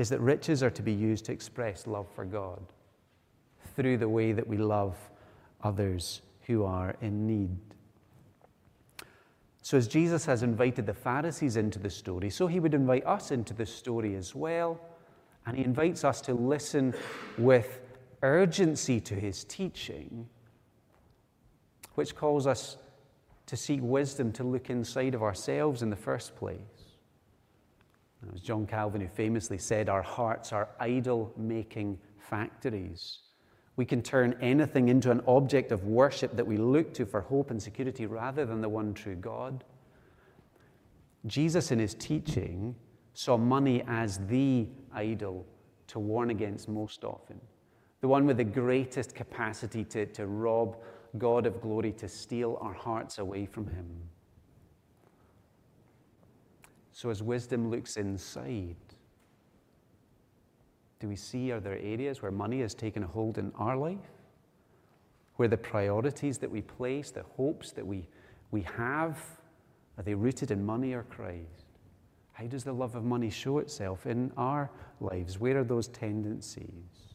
is 0.00 0.08
that 0.08 0.20
riches 0.20 0.62
are 0.62 0.70
to 0.70 0.82
be 0.82 0.92
used 0.92 1.26
to 1.26 1.32
express 1.32 1.86
love 1.86 2.06
for 2.14 2.24
God 2.24 2.60
through 3.76 3.98
the 3.98 4.08
way 4.08 4.32
that 4.32 4.46
we 4.46 4.56
love 4.56 4.96
others 5.62 6.22
who 6.46 6.64
are 6.64 6.96
in 7.02 7.26
need. 7.26 7.58
So, 9.60 9.76
as 9.76 9.86
Jesus 9.86 10.24
has 10.24 10.42
invited 10.42 10.86
the 10.86 10.94
Pharisees 10.94 11.58
into 11.58 11.78
the 11.78 11.90
story, 11.90 12.30
so 12.30 12.46
he 12.46 12.60
would 12.60 12.72
invite 12.72 13.06
us 13.06 13.30
into 13.30 13.52
the 13.52 13.66
story 13.66 14.14
as 14.14 14.34
well. 14.34 14.80
And 15.44 15.54
he 15.56 15.64
invites 15.64 16.02
us 16.02 16.22
to 16.22 16.34
listen 16.34 16.94
with 17.36 17.80
urgency 18.22 19.00
to 19.00 19.14
his 19.14 19.44
teaching, 19.44 20.26
which 21.94 22.16
calls 22.16 22.46
us 22.46 22.78
to 23.46 23.56
seek 23.56 23.80
wisdom 23.82 24.32
to 24.32 24.44
look 24.44 24.70
inside 24.70 25.14
of 25.14 25.22
ourselves 25.22 25.82
in 25.82 25.90
the 25.90 25.96
first 25.96 26.36
place. 26.36 26.79
It 28.22 28.32
was 28.32 28.40
John 28.40 28.66
Calvin 28.66 29.00
who 29.00 29.08
famously 29.08 29.58
said, 29.58 29.88
Our 29.88 30.02
hearts 30.02 30.52
are 30.52 30.68
idol 30.78 31.32
making 31.36 31.98
factories. 32.18 33.20
We 33.76 33.86
can 33.86 34.02
turn 34.02 34.36
anything 34.40 34.88
into 34.88 35.10
an 35.10 35.22
object 35.26 35.72
of 35.72 35.84
worship 35.84 36.36
that 36.36 36.46
we 36.46 36.58
look 36.58 36.92
to 36.94 37.06
for 37.06 37.22
hope 37.22 37.50
and 37.50 37.62
security 37.62 38.06
rather 38.06 38.44
than 38.44 38.60
the 38.60 38.68
one 38.68 38.92
true 38.92 39.16
God. 39.16 39.64
Jesus, 41.26 41.70
in 41.70 41.78
his 41.78 41.94
teaching, 41.94 42.74
saw 43.14 43.36
money 43.36 43.82
as 43.86 44.18
the 44.26 44.66
idol 44.92 45.46
to 45.86 45.98
warn 45.98 46.30
against 46.30 46.68
most 46.68 47.04
often 47.04 47.40
the 48.00 48.08
one 48.08 48.26
with 48.26 48.38
the 48.38 48.44
greatest 48.44 49.14
capacity 49.14 49.84
to, 49.84 50.06
to 50.06 50.26
rob 50.26 50.76
God 51.18 51.46
of 51.46 51.60
glory, 51.60 51.92
to 51.92 52.08
steal 52.08 52.58
our 52.60 52.72
hearts 52.72 53.18
away 53.18 53.46
from 53.46 53.66
Him. 53.66 53.86
So, 57.00 57.08
as 57.08 57.22
wisdom 57.22 57.70
looks 57.70 57.96
inside, 57.96 58.76
do 60.98 61.08
we 61.08 61.16
see 61.16 61.50
are 61.50 61.58
there 61.58 61.78
areas 61.78 62.20
where 62.20 62.30
money 62.30 62.60
has 62.60 62.74
taken 62.74 63.02
a 63.02 63.06
hold 63.06 63.38
in 63.38 63.52
our 63.56 63.74
life? 63.74 63.96
Where 65.36 65.48
the 65.48 65.56
priorities 65.56 66.36
that 66.36 66.50
we 66.50 66.60
place, 66.60 67.10
the 67.10 67.22
hopes 67.22 67.72
that 67.72 67.86
we, 67.86 68.06
we 68.50 68.60
have, 68.76 69.18
are 69.96 70.02
they 70.04 70.12
rooted 70.12 70.50
in 70.50 70.62
money 70.62 70.92
or 70.92 71.04
Christ? 71.04 71.64
How 72.34 72.44
does 72.44 72.64
the 72.64 72.74
love 72.74 72.94
of 72.94 73.02
money 73.02 73.30
show 73.30 73.60
itself 73.60 74.04
in 74.04 74.30
our 74.36 74.70
lives? 75.00 75.40
Where 75.40 75.58
are 75.58 75.64
those 75.64 75.88
tendencies? 75.88 77.14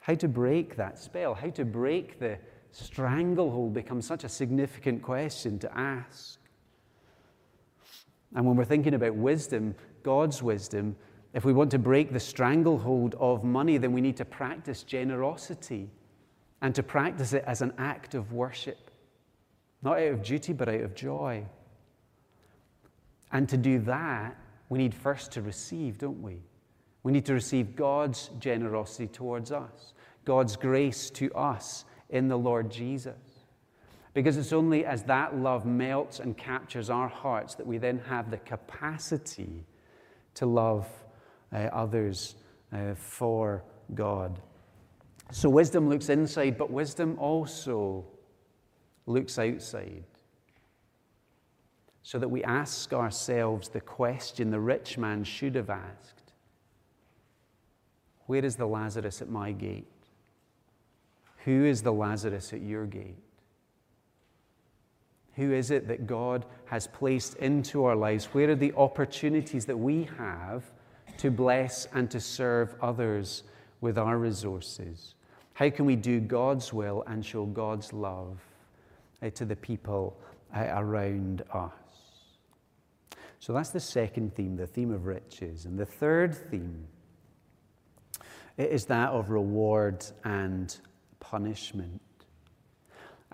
How 0.00 0.16
to 0.16 0.26
break 0.26 0.74
that 0.74 0.98
spell, 0.98 1.34
how 1.34 1.50
to 1.50 1.64
break 1.64 2.18
the 2.18 2.38
stranglehold 2.72 3.74
becomes 3.74 4.08
such 4.08 4.24
a 4.24 4.28
significant 4.28 5.02
question 5.02 5.60
to 5.60 5.78
ask. 5.78 6.40
And 8.34 8.46
when 8.46 8.56
we're 8.56 8.64
thinking 8.64 8.94
about 8.94 9.14
wisdom, 9.14 9.74
God's 10.02 10.42
wisdom, 10.42 10.96
if 11.32 11.44
we 11.44 11.52
want 11.52 11.70
to 11.72 11.78
break 11.78 12.12
the 12.12 12.20
stranglehold 12.20 13.14
of 13.18 13.44
money, 13.44 13.78
then 13.78 13.92
we 13.92 14.00
need 14.00 14.16
to 14.18 14.24
practice 14.24 14.82
generosity 14.82 15.90
and 16.62 16.74
to 16.74 16.82
practice 16.82 17.32
it 17.32 17.44
as 17.46 17.62
an 17.62 17.72
act 17.78 18.14
of 18.14 18.32
worship, 18.32 18.90
not 19.82 19.98
out 19.98 20.12
of 20.12 20.22
duty, 20.22 20.52
but 20.52 20.68
out 20.68 20.80
of 20.80 20.94
joy. 20.94 21.44
And 23.32 23.48
to 23.48 23.56
do 23.56 23.80
that, 23.80 24.36
we 24.68 24.78
need 24.78 24.94
first 24.94 25.32
to 25.32 25.42
receive, 25.42 25.98
don't 25.98 26.22
we? 26.22 26.42
We 27.02 27.12
need 27.12 27.26
to 27.26 27.34
receive 27.34 27.76
God's 27.76 28.30
generosity 28.38 29.08
towards 29.08 29.52
us, 29.52 29.92
God's 30.24 30.56
grace 30.56 31.10
to 31.10 31.32
us 31.34 31.84
in 32.08 32.28
the 32.28 32.38
Lord 32.38 32.70
Jesus. 32.70 33.33
Because 34.14 34.36
it's 34.36 34.52
only 34.52 34.86
as 34.86 35.02
that 35.04 35.36
love 35.36 35.66
melts 35.66 36.20
and 36.20 36.36
captures 36.36 36.88
our 36.88 37.08
hearts 37.08 37.56
that 37.56 37.66
we 37.66 37.78
then 37.78 37.98
have 38.08 38.30
the 38.30 38.38
capacity 38.38 39.66
to 40.34 40.46
love 40.46 40.88
uh, 41.52 41.56
others 41.72 42.36
uh, 42.72 42.94
for 42.94 43.64
God. 43.92 44.40
So 45.32 45.48
wisdom 45.48 45.88
looks 45.88 46.08
inside, 46.08 46.56
but 46.56 46.70
wisdom 46.70 47.18
also 47.18 48.04
looks 49.06 49.38
outside. 49.38 50.04
So 52.02 52.18
that 52.18 52.28
we 52.28 52.44
ask 52.44 52.92
ourselves 52.92 53.68
the 53.68 53.80
question 53.80 54.50
the 54.50 54.60
rich 54.60 54.96
man 54.96 55.24
should 55.24 55.54
have 55.56 55.70
asked 55.70 56.24
where 58.26 58.44
is 58.44 58.56
the 58.56 58.66
Lazarus 58.66 59.20
at 59.20 59.28
my 59.28 59.52
gate? 59.52 59.86
Who 61.44 61.64
is 61.64 61.82
the 61.82 61.92
Lazarus 61.92 62.52
at 62.52 62.62
your 62.62 62.86
gate? 62.86 63.18
Who 65.36 65.52
is 65.52 65.70
it 65.70 65.88
that 65.88 66.06
God 66.06 66.46
has 66.66 66.86
placed 66.86 67.34
into 67.36 67.84
our 67.84 67.96
lives? 67.96 68.26
Where 68.26 68.50
are 68.50 68.54
the 68.54 68.72
opportunities 68.74 69.66
that 69.66 69.76
we 69.76 70.08
have 70.16 70.64
to 71.18 71.30
bless 71.30 71.86
and 71.92 72.10
to 72.10 72.20
serve 72.20 72.74
others 72.80 73.42
with 73.80 73.98
our 73.98 74.18
resources? 74.18 75.14
How 75.54 75.70
can 75.70 75.86
we 75.86 75.96
do 75.96 76.20
God's 76.20 76.72
will 76.72 77.04
and 77.06 77.24
show 77.24 77.46
God's 77.46 77.92
love 77.92 78.38
uh, 79.22 79.30
to 79.30 79.44
the 79.44 79.56
people 79.56 80.16
uh, 80.54 80.66
around 80.70 81.42
us? 81.52 81.72
So 83.38 83.52
that's 83.52 83.70
the 83.70 83.80
second 83.80 84.34
theme, 84.34 84.56
the 84.56 84.66
theme 84.66 84.90
of 84.90 85.06
riches. 85.06 85.66
And 85.66 85.78
the 85.78 85.86
third 85.86 86.34
theme 86.34 86.86
is 88.56 88.86
that 88.86 89.10
of 89.10 89.30
reward 89.30 90.04
and 90.24 90.76
punishment. 91.20 92.00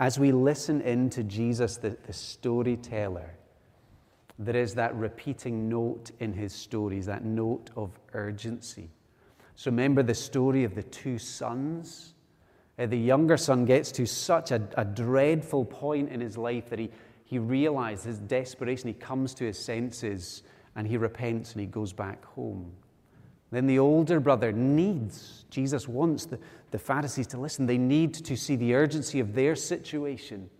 As 0.01 0.19
we 0.19 0.33
listen 0.33 0.81
into 0.81 1.23
Jesus, 1.23 1.77
the, 1.77 1.95
the 2.07 2.13
storyteller, 2.15 3.35
there 4.39 4.57
is 4.57 4.75
that 4.77 4.95
repeating 4.95 5.69
note 5.69 6.11
in 6.21 6.33
his 6.33 6.55
stories, 6.55 7.05
that 7.05 7.23
note 7.23 7.69
of 7.77 8.01
urgency. 8.15 8.89
So 9.57 9.71
remember 9.71 10.03
the 10.03 10.15
story 10.15 10.65
of 10.65 10.75
the 10.75 10.85
two 10.85 11.19
sons. 11.19 12.15
Uh, 12.79 12.87
the 12.87 12.97
younger 12.97 13.37
son 13.37 13.67
gets 13.67 13.93
to 13.93 14.07
such 14.07 14.53
a, 14.53 14.63
a 14.79 14.87
dreadful 14.87 15.67
point 15.67 16.09
in 16.09 16.23
his 16.23 16.39
life 16.39 16.71
that 16.71 16.79
he, 16.79 16.89
he 17.25 17.39
realizes 17.39 18.05
his 18.05 18.19
desperation. 18.21 18.89
He 18.89 18.95
comes 18.95 19.35
to 19.35 19.45
his 19.45 19.59
senses 19.59 20.45
and 20.77 20.89
he 20.89 20.97
repents 20.97 21.53
and 21.53 21.61
he 21.61 21.67
goes 21.67 21.93
back 21.93 22.25
home. 22.25 22.73
Then 23.51 23.67
the 23.67 23.81
older 23.81 24.19
brother 24.19 24.51
needs, 24.51 25.45
Jesus 25.51 25.87
wants 25.87 26.25
the, 26.25 26.39
the 26.71 26.79
Pharisees 26.79 27.27
to 27.29 27.41
listen. 27.41 27.67
They 27.67 27.79
need 27.79 28.15
to 28.15 28.37
see 28.37 28.57
the 28.57 28.75
urgency 28.75 29.21
of 29.21 29.35
their 29.35 29.57
situation, 29.57 30.51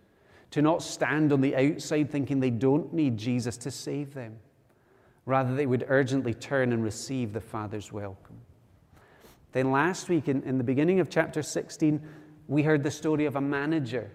to 0.51 0.61
not 0.61 0.83
stand 0.83 1.31
on 1.31 1.41
the 1.41 1.55
outside 1.55 2.11
thinking 2.11 2.39
they 2.39 2.49
don't 2.49 2.93
need 2.93 3.17
Jesus 3.17 3.57
to 3.57 3.71
save 3.71 4.13
them. 4.13 4.37
Rather, 5.25 5.55
they 5.55 5.65
would 5.65 5.85
urgently 5.87 6.33
turn 6.33 6.73
and 6.73 6.83
receive 6.83 7.33
the 7.33 7.41
Father's 7.41 7.91
welcome. 7.91 8.37
Then 9.51 9.71
last 9.71 10.09
week, 10.09 10.27
in, 10.27 10.43
in 10.43 10.57
the 10.57 10.63
beginning 10.63 10.99
of 10.99 11.09
chapter 11.09 11.43
16, 11.43 12.01
we 12.47 12.63
heard 12.63 12.83
the 12.83 12.91
story 12.91 13.25
of 13.25 13.35
a 13.35 13.41
manager 13.41 14.11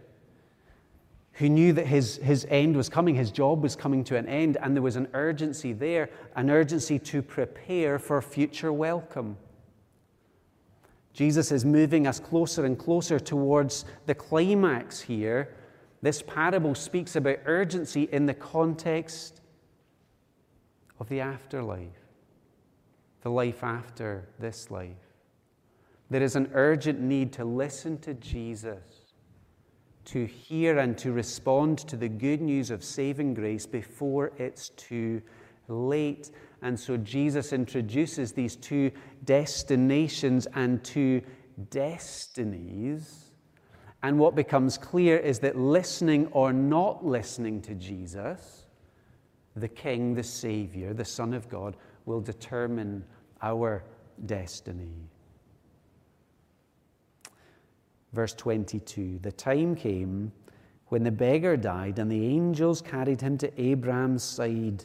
who 1.32 1.48
knew 1.50 1.72
that 1.74 1.86
his, 1.86 2.16
his 2.16 2.46
end 2.48 2.74
was 2.74 2.88
coming, 2.88 3.14
his 3.14 3.30
job 3.30 3.62
was 3.62 3.76
coming 3.76 4.02
to 4.04 4.16
an 4.16 4.26
end, 4.26 4.56
and 4.62 4.74
there 4.74 4.82
was 4.82 4.96
an 4.96 5.06
urgency 5.12 5.74
there, 5.74 6.08
an 6.34 6.50
urgency 6.50 6.98
to 6.98 7.20
prepare 7.20 7.98
for 7.98 8.20
future 8.22 8.72
welcome. 8.72 9.36
Jesus 11.16 11.50
is 11.50 11.64
moving 11.64 12.06
us 12.06 12.20
closer 12.20 12.66
and 12.66 12.78
closer 12.78 13.18
towards 13.18 13.86
the 14.04 14.14
climax 14.14 15.00
here. 15.00 15.56
This 16.02 16.20
parable 16.20 16.74
speaks 16.74 17.16
about 17.16 17.38
urgency 17.46 18.02
in 18.12 18.26
the 18.26 18.34
context 18.34 19.40
of 21.00 21.08
the 21.08 21.22
afterlife, 21.22 21.88
the 23.22 23.30
life 23.30 23.64
after 23.64 24.28
this 24.38 24.70
life. 24.70 24.92
There 26.10 26.22
is 26.22 26.36
an 26.36 26.50
urgent 26.52 27.00
need 27.00 27.32
to 27.32 27.46
listen 27.46 27.96
to 28.00 28.12
Jesus 28.12 29.06
to 30.04 30.26
hear 30.26 30.78
and 30.78 30.98
to 30.98 31.12
respond 31.12 31.78
to 31.78 31.96
the 31.96 32.10
good 32.10 32.42
news 32.42 32.70
of 32.70 32.84
saving 32.84 33.32
grace 33.32 33.64
before 33.64 34.32
it's 34.36 34.68
too 34.68 35.22
late. 35.66 36.30
And 36.62 36.78
so 36.78 36.96
Jesus 36.96 37.52
introduces 37.52 38.32
these 38.32 38.56
two 38.56 38.90
destinations 39.24 40.46
and 40.54 40.82
two 40.82 41.22
destinies. 41.70 43.32
And 44.02 44.18
what 44.18 44.34
becomes 44.34 44.78
clear 44.78 45.16
is 45.18 45.38
that 45.40 45.56
listening 45.58 46.26
or 46.28 46.52
not 46.52 47.04
listening 47.04 47.60
to 47.62 47.74
Jesus, 47.74 48.66
the 49.54 49.68
King, 49.68 50.14
the 50.14 50.22
Savior, 50.22 50.92
the 50.92 51.04
Son 51.04 51.34
of 51.34 51.48
God, 51.48 51.76
will 52.04 52.20
determine 52.20 53.04
our 53.42 53.84
destiny. 54.24 55.08
Verse 58.12 58.34
22 58.34 59.18
The 59.22 59.32
time 59.32 59.74
came 59.74 60.32
when 60.88 61.02
the 61.02 61.10
beggar 61.10 61.56
died, 61.56 61.98
and 61.98 62.10
the 62.10 62.24
angels 62.26 62.80
carried 62.80 63.20
him 63.20 63.36
to 63.38 63.60
Abraham's 63.60 64.22
side. 64.22 64.84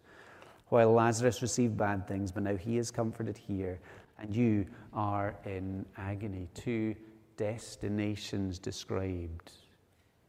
while 0.71 0.93
Lazarus 0.93 1.41
received 1.41 1.75
bad 1.75 2.07
things, 2.07 2.31
but 2.31 2.43
now 2.43 2.55
he 2.55 2.77
is 2.77 2.91
comforted 2.91 3.37
here, 3.37 3.77
and 4.17 4.33
you 4.33 4.65
are 4.93 5.35
in 5.45 5.85
agony. 5.97 6.47
Two 6.53 6.95
destinations 7.35 8.57
described. 8.57 9.51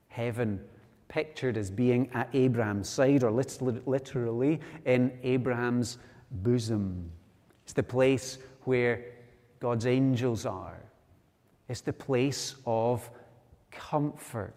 Heaven 0.08 0.60
pictured 1.06 1.56
as 1.56 1.70
being 1.70 2.10
at 2.12 2.28
Abraham's 2.32 2.88
side, 2.88 3.22
or 3.22 3.30
literally 3.30 4.58
in 4.84 5.16
Abraham's 5.22 5.98
bosom. 6.32 7.08
It's 7.62 7.72
the 7.72 7.84
place 7.84 8.38
where 8.62 9.04
God's 9.60 9.86
angels 9.86 10.44
are. 10.44 10.82
It's 11.68 11.82
the 11.82 11.92
place 11.92 12.56
of 12.66 13.08
comfort. 13.70 14.56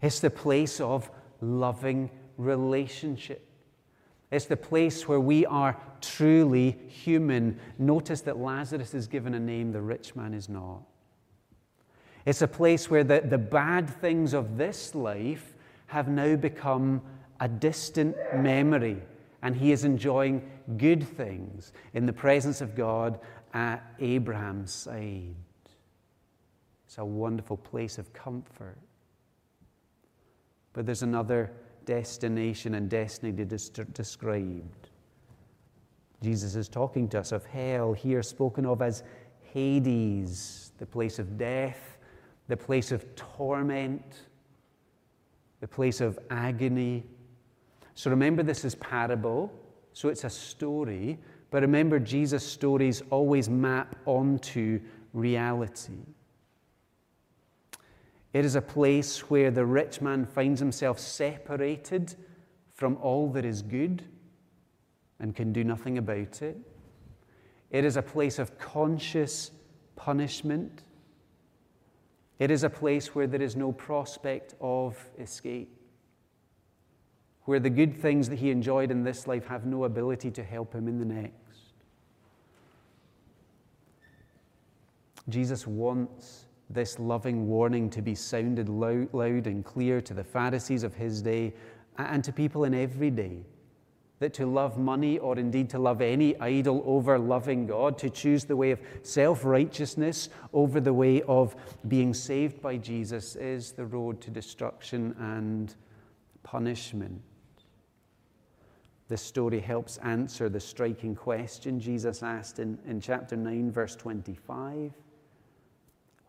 It's 0.00 0.20
the 0.20 0.30
place 0.30 0.80
of 0.80 1.10
loving 1.42 2.08
relationship. 2.38 3.44
It's 4.30 4.44
the 4.44 4.56
place 4.56 5.08
where 5.08 5.20
we 5.20 5.46
are 5.46 5.80
truly 6.00 6.78
human. 6.88 7.58
Notice 7.78 8.20
that 8.22 8.38
Lazarus 8.38 8.94
is 8.94 9.06
given 9.06 9.34
a 9.34 9.40
name, 9.40 9.72
the 9.72 9.80
rich 9.80 10.14
man 10.14 10.34
is 10.34 10.48
not. 10.48 10.82
It's 12.26 12.42
a 12.42 12.48
place 12.48 12.90
where 12.90 13.04
the, 13.04 13.22
the 13.24 13.38
bad 13.38 13.88
things 13.88 14.34
of 14.34 14.58
this 14.58 14.94
life 14.94 15.54
have 15.86 16.08
now 16.08 16.36
become 16.36 17.00
a 17.40 17.48
distant 17.48 18.14
memory, 18.36 19.00
and 19.40 19.56
he 19.56 19.72
is 19.72 19.84
enjoying 19.84 20.42
good 20.76 21.08
things 21.08 21.72
in 21.94 22.04
the 22.04 22.12
presence 22.12 22.60
of 22.60 22.74
God 22.74 23.18
at 23.54 23.82
Abraham's 23.98 24.72
side. 24.72 25.34
It's 26.86 26.98
a 26.98 27.04
wonderful 27.04 27.56
place 27.56 27.96
of 27.96 28.12
comfort. 28.12 28.78
But 30.74 30.84
there's 30.84 31.02
another 31.02 31.50
destination 31.88 32.74
and 32.74 32.90
destiny 32.90 33.32
described. 33.32 34.90
Jesus 36.22 36.54
is 36.54 36.68
talking 36.68 37.08
to 37.08 37.20
us 37.20 37.32
of 37.32 37.46
hell, 37.46 37.94
here 37.94 38.22
spoken 38.22 38.66
of 38.66 38.82
as 38.82 39.02
Hades, 39.40 40.72
the 40.76 40.84
place 40.84 41.18
of 41.18 41.38
death, 41.38 41.96
the 42.48 42.56
place 42.58 42.92
of 42.92 43.06
torment, 43.16 44.26
the 45.60 45.66
place 45.66 46.02
of 46.02 46.18
agony. 46.28 47.06
So 47.94 48.10
remember, 48.10 48.42
this 48.42 48.66
is 48.66 48.74
parable, 48.74 49.50
so 49.94 50.10
it's 50.10 50.24
a 50.24 50.30
story, 50.30 51.18
but 51.50 51.62
remember, 51.62 51.98
Jesus' 51.98 52.46
stories 52.46 53.02
always 53.08 53.48
map 53.48 53.96
onto 54.04 54.78
reality. 55.14 56.04
It 58.38 58.44
is 58.44 58.54
a 58.54 58.62
place 58.62 59.28
where 59.28 59.50
the 59.50 59.66
rich 59.66 60.00
man 60.00 60.24
finds 60.24 60.60
himself 60.60 61.00
separated 61.00 62.14
from 62.72 62.96
all 62.98 63.32
that 63.32 63.44
is 63.44 63.62
good 63.62 64.04
and 65.18 65.34
can 65.34 65.52
do 65.52 65.64
nothing 65.64 65.98
about 65.98 66.40
it. 66.40 66.56
It 67.72 67.84
is 67.84 67.96
a 67.96 68.02
place 68.02 68.38
of 68.38 68.56
conscious 68.56 69.50
punishment. 69.96 70.84
It 72.38 72.52
is 72.52 72.62
a 72.62 72.70
place 72.70 73.12
where 73.12 73.26
there 73.26 73.42
is 73.42 73.56
no 73.56 73.72
prospect 73.72 74.54
of 74.60 74.96
escape, 75.18 75.76
where 77.42 77.58
the 77.58 77.70
good 77.70 77.92
things 77.92 78.28
that 78.28 78.38
he 78.38 78.52
enjoyed 78.52 78.92
in 78.92 79.02
this 79.02 79.26
life 79.26 79.48
have 79.48 79.66
no 79.66 79.82
ability 79.82 80.30
to 80.30 80.44
help 80.44 80.72
him 80.72 80.86
in 80.86 81.00
the 81.00 81.04
next. 81.04 81.72
Jesus 85.28 85.66
wants 85.66 86.44
this 86.70 86.98
loving 86.98 87.48
warning 87.48 87.88
to 87.90 88.02
be 88.02 88.14
sounded 88.14 88.68
loud, 88.68 89.12
loud, 89.12 89.46
and 89.46 89.64
clear 89.64 90.00
to 90.02 90.14
the 90.14 90.24
Pharisees 90.24 90.82
of 90.82 90.94
his 90.94 91.22
day 91.22 91.54
and 91.96 92.22
to 92.24 92.32
people 92.32 92.64
in 92.64 92.74
every 92.74 93.10
day. 93.10 93.44
That 94.20 94.34
to 94.34 94.46
love 94.46 94.78
money 94.78 95.18
or 95.18 95.38
indeed 95.38 95.70
to 95.70 95.78
love 95.78 96.00
any 96.00 96.38
idol 96.40 96.82
over 96.84 97.18
loving 97.18 97.68
God, 97.68 97.96
to 97.98 98.10
choose 98.10 98.44
the 98.44 98.56
way 98.56 98.72
of 98.72 98.80
self 99.02 99.44
righteousness 99.44 100.28
over 100.52 100.80
the 100.80 100.92
way 100.92 101.22
of 101.22 101.54
being 101.86 102.12
saved 102.12 102.60
by 102.60 102.78
Jesus, 102.78 103.36
is 103.36 103.72
the 103.72 103.86
road 103.86 104.20
to 104.22 104.30
destruction 104.30 105.14
and 105.20 105.76
punishment. 106.42 107.22
This 109.08 109.22
story 109.22 109.60
helps 109.60 109.96
answer 109.98 110.48
the 110.48 110.60
striking 110.60 111.14
question 111.14 111.80
Jesus 111.80 112.22
asked 112.22 112.58
in, 112.58 112.78
in 112.86 113.00
chapter 113.00 113.36
9, 113.36 113.70
verse 113.70 113.96
25. 113.96 114.92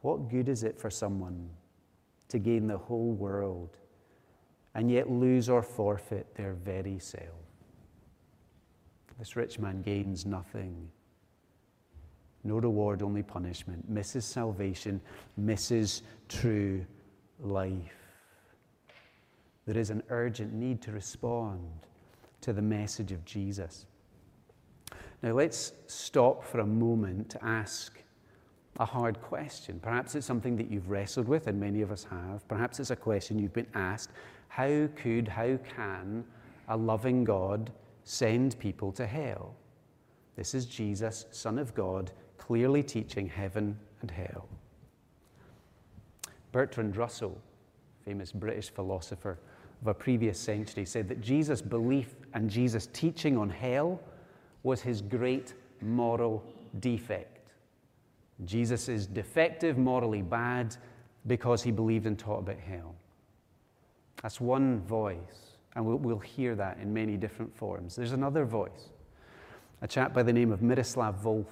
What 0.01 0.29
good 0.29 0.47
is 0.47 0.63
it 0.63 0.79
for 0.79 0.89
someone 0.89 1.49
to 2.29 2.39
gain 2.39 2.67
the 2.67 2.77
whole 2.77 3.12
world 3.12 3.77
and 4.75 4.89
yet 4.89 5.09
lose 5.09 5.49
or 5.49 5.62
forfeit 5.62 6.35
their 6.35 6.53
very 6.53 6.99
self? 6.99 7.23
This 9.17 9.35
rich 9.35 9.59
man 9.59 9.81
gains 9.81 10.25
nothing. 10.25 10.89
No 12.45 12.55
reward, 12.55 13.01
only 13.01 13.21
punishment. 13.21 13.89
Misses 13.89 14.23
salvation, 14.23 15.01
misses 15.35 16.03
true 16.29 16.85
life. 17.39 17.99
There 19.65 19.77
is 19.77 19.89
an 19.89 20.01
urgent 20.09 20.53
need 20.53 20.81
to 20.83 20.91
respond 20.91 21.59
to 22.41 22.53
the 22.53 22.62
message 22.62 23.12
of 23.12 23.25
Jesus. 23.25 23.85
Now, 25.21 25.33
let's 25.33 25.73
stop 25.88 26.45
for 26.45 26.62
a 26.62 26.65
moment 26.65 27.29
to 27.31 27.45
ask 27.45 28.01
a 28.79 28.85
hard 28.85 29.21
question. 29.21 29.79
Perhaps 29.81 30.15
it's 30.15 30.25
something 30.25 30.55
that 30.55 30.71
you've 30.71 30.89
wrestled 30.89 31.27
with, 31.27 31.47
and 31.47 31.59
many 31.59 31.81
of 31.81 31.91
us 31.91 32.05
have. 32.09 32.47
Perhaps 32.47 32.79
it's 32.79 32.91
a 32.91 32.95
question 32.95 33.37
you've 33.37 33.53
been 33.53 33.67
asked 33.75 34.09
How 34.47 34.87
could, 34.95 35.27
how 35.27 35.57
can 35.75 36.23
a 36.69 36.77
loving 36.77 37.23
God 37.23 37.71
send 38.05 38.57
people 38.57 38.91
to 38.93 39.05
hell? 39.05 39.53
This 40.35 40.55
is 40.55 40.65
Jesus, 40.65 41.25
Son 41.31 41.59
of 41.59 41.75
God, 41.75 42.11
clearly 42.37 42.81
teaching 42.81 43.27
heaven 43.27 43.77
and 44.01 44.09
hell. 44.09 44.47
Bertrand 46.53 46.95
Russell, 46.95 47.37
famous 48.05 48.31
British 48.31 48.69
philosopher 48.69 49.37
of 49.81 49.87
a 49.87 49.93
previous 49.93 50.39
century, 50.39 50.85
said 50.85 51.09
that 51.09 51.19
Jesus' 51.19 51.61
belief 51.61 52.15
and 52.33 52.49
Jesus' 52.49 52.87
teaching 52.93 53.37
on 53.37 53.49
hell 53.49 53.99
was 54.63 54.81
his 54.81 55.01
great 55.01 55.53
moral 55.81 56.43
defect. 56.79 57.28
Jesus 58.45 58.88
is 58.88 59.06
defective, 59.06 59.78
morally 59.78 60.21
bad, 60.21 60.75
because 61.28 61.62
he 61.62 61.71
believed 61.71 62.06
and 62.06 62.17
taught 62.17 62.39
about 62.39 62.60
hell. 62.60 62.95
That's 64.21 64.39
one 64.39 64.82
voice. 64.82 65.58
And 65.75 65.86
we'll, 65.86 65.97
we'll 65.97 66.19
hear 66.19 66.56
that 66.56 66.78
in 66.82 66.93
many 66.93 67.17
different 67.17 67.56
forms. 67.56 67.95
There's 67.95 68.13
another 68.13 68.45
voice, 68.45 68.89
a 69.82 69.88
chap 69.88 70.13
by 70.13 70.23
the 70.23 70.34
name 70.34 70.52
of 70.52 70.62
Miroslav 70.62 71.21
Volf, 71.21 71.45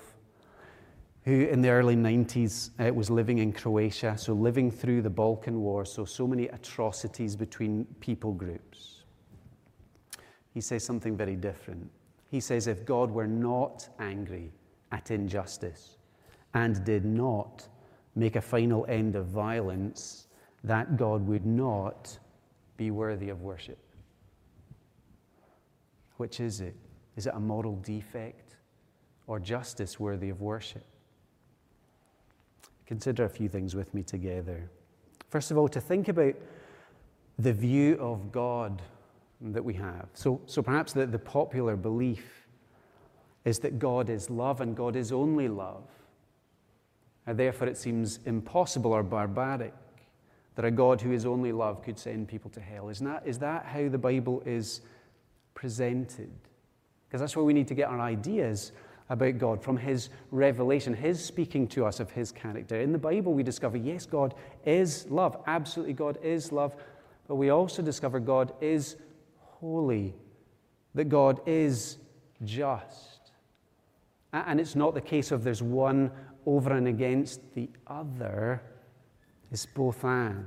who 1.23 1.41
in 1.41 1.62
the 1.62 1.69
early 1.69 1.95
90s 1.95 2.71
uh, 2.80 2.93
was 2.93 3.10
living 3.10 3.39
in 3.39 3.52
Croatia, 3.52 4.17
so 4.17 4.34
living 4.34 4.71
through 4.71 5.02
the 5.02 5.10
Balkan 5.10 5.60
War, 5.60 5.86
so, 5.86 6.06
so 6.06 6.26
many 6.26 6.47
atrocities 6.47 7.36
between 7.36 7.86
people 8.00 8.32
groups. 8.32 9.04
He 10.54 10.62
says 10.62 10.84
something 10.84 11.15
very 11.15 11.36
different. 11.36 11.89
He 12.32 12.39
says, 12.39 12.67
if 12.67 12.86
God 12.86 13.12
were 13.12 13.28
not 13.28 13.88
angry 14.00 14.52
at 14.91 15.12
injustice 15.12 15.97
and 16.53 16.83
did 16.83 17.05
not 17.05 17.67
make 18.15 18.36
a 18.36 18.41
final 18.41 18.86
end 18.89 19.15
of 19.15 19.27
violence, 19.27 20.27
that 20.63 20.97
God 20.97 21.25
would 21.27 21.45
not 21.45 22.17
be 22.77 22.91
worthy 22.91 23.29
of 23.29 23.41
worship. 23.41 23.77
Which 26.17 26.39
is 26.39 26.62
it? 26.62 26.75
Is 27.15 27.27
it 27.27 27.33
a 27.36 27.39
moral 27.39 27.75
defect 27.77 28.55
or 29.27 29.39
justice 29.39 29.99
worthy 29.99 30.29
of 30.29 30.41
worship? 30.41 30.86
Consider 32.86 33.25
a 33.25 33.29
few 33.29 33.49
things 33.49 33.75
with 33.75 33.93
me 33.93 34.01
together. 34.01 34.69
First 35.29 35.51
of 35.51 35.57
all, 35.57 35.67
to 35.67 35.81
think 35.81 36.07
about 36.07 36.36
the 37.38 37.53
view 37.53 37.97
of 37.99 38.31
God 38.31 38.81
that 39.41 39.63
we 39.63 39.73
have. 39.75 40.07
So, 40.13 40.41
so 40.45 40.62
perhaps 40.62 40.93
the, 40.93 41.05
the 41.05 41.19
popular 41.19 41.75
belief 41.75 42.47
is 43.45 43.60
that 43.60 43.77
God 43.77 44.10
is 44.10 44.29
love 44.29 44.62
and 44.62 44.75
God 44.75 44.95
is 44.95 45.12
only 45.12 45.47
love. 45.47 45.83
Therefore, 47.27 47.67
it 47.67 47.77
seems 47.77 48.19
impossible 48.25 48.93
or 48.93 49.03
barbaric 49.03 49.73
that 50.55 50.65
a 50.65 50.71
God 50.71 51.01
who 51.01 51.11
is 51.11 51.25
only 51.25 51.51
love 51.51 51.83
could 51.83 51.99
send 51.99 52.27
people 52.27 52.49
to 52.51 52.59
hell. 52.59 52.89
Is 52.89 52.99
that, 52.99 53.23
is 53.25 53.37
that 53.39 53.65
how 53.65 53.89
the 53.89 53.97
Bible 53.97 54.41
is 54.45 54.81
presented? 55.53 56.31
Because 57.07 57.21
that's 57.21 57.35
where 57.35 57.45
we 57.45 57.53
need 57.53 57.67
to 57.67 57.75
get 57.75 57.89
our 57.89 57.99
ideas 57.99 58.71
about 59.09 59.37
God 59.37 59.61
from 59.61 59.77
His 59.77 60.09
revelation, 60.31 60.93
His 60.93 61.23
speaking 61.23 61.67
to 61.69 61.85
us 61.85 61.99
of 61.99 62.11
His 62.11 62.31
character. 62.31 62.79
In 62.79 62.91
the 62.91 62.97
Bible, 62.97 63.33
we 63.33 63.43
discover, 63.43 63.77
yes, 63.77 64.05
God 64.05 64.33
is 64.65 65.05
love. 65.09 65.37
Absolutely, 65.47 65.93
God 65.93 66.17
is 66.23 66.51
love. 66.51 66.75
But 67.27 67.35
we 67.35 67.49
also 67.49 67.81
discover 67.81 68.19
God 68.19 68.53
is 68.61 68.95
holy, 69.39 70.15
that 70.95 71.05
God 71.05 71.41
is 71.45 71.97
just. 72.43 73.16
And 74.33 74.59
it's 74.59 74.75
not 74.75 74.93
the 74.93 75.01
case 75.01 75.31
of 75.31 75.43
there's 75.43 75.63
one 75.63 76.11
over 76.45 76.73
and 76.73 76.87
against 76.87 77.41
the 77.55 77.69
other, 77.87 78.61
it's 79.51 79.65
both 79.65 80.03
and. 80.03 80.45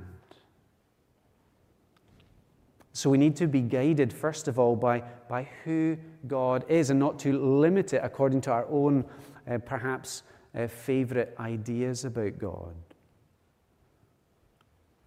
So 2.93 3.09
we 3.09 3.17
need 3.17 3.35
to 3.37 3.47
be 3.47 3.61
guided, 3.61 4.11
first 4.11 4.47
of 4.47 4.59
all, 4.59 4.75
by, 4.75 5.01
by 5.29 5.47
who 5.63 5.97
God 6.27 6.65
is 6.67 6.89
and 6.89 6.99
not 6.99 7.19
to 7.19 7.37
limit 7.37 7.93
it 7.93 8.01
according 8.03 8.41
to 8.41 8.51
our 8.51 8.67
own, 8.69 9.05
uh, 9.49 9.59
perhaps, 9.59 10.23
uh, 10.55 10.67
favorite 10.67 11.35
ideas 11.39 12.03
about 12.03 12.37
God. 12.37 12.75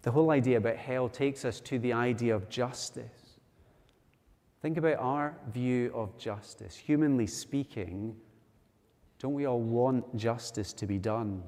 The 0.01 0.11
whole 0.11 0.31
idea 0.31 0.57
about 0.57 0.77
hell 0.77 1.09
takes 1.09 1.45
us 1.45 1.59
to 1.61 1.77
the 1.77 1.93
idea 1.93 2.35
of 2.35 2.49
justice. 2.49 3.39
Think 4.61 4.77
about 4.77 4.97
our 4.97 5.37
view 5.51 5.91
of 5.93 6.17
justice. 6.17 6.75
Humanly 6.75 7.27
speaking, 7.27 8.15
don't 9.19 9.33
we 9.33 9.45
all 9.45 9.61
want 9.61 10.15
justice 10.15 10.73
to 10.73 10.85
be 10.85 10.97
done? 10.97 11.43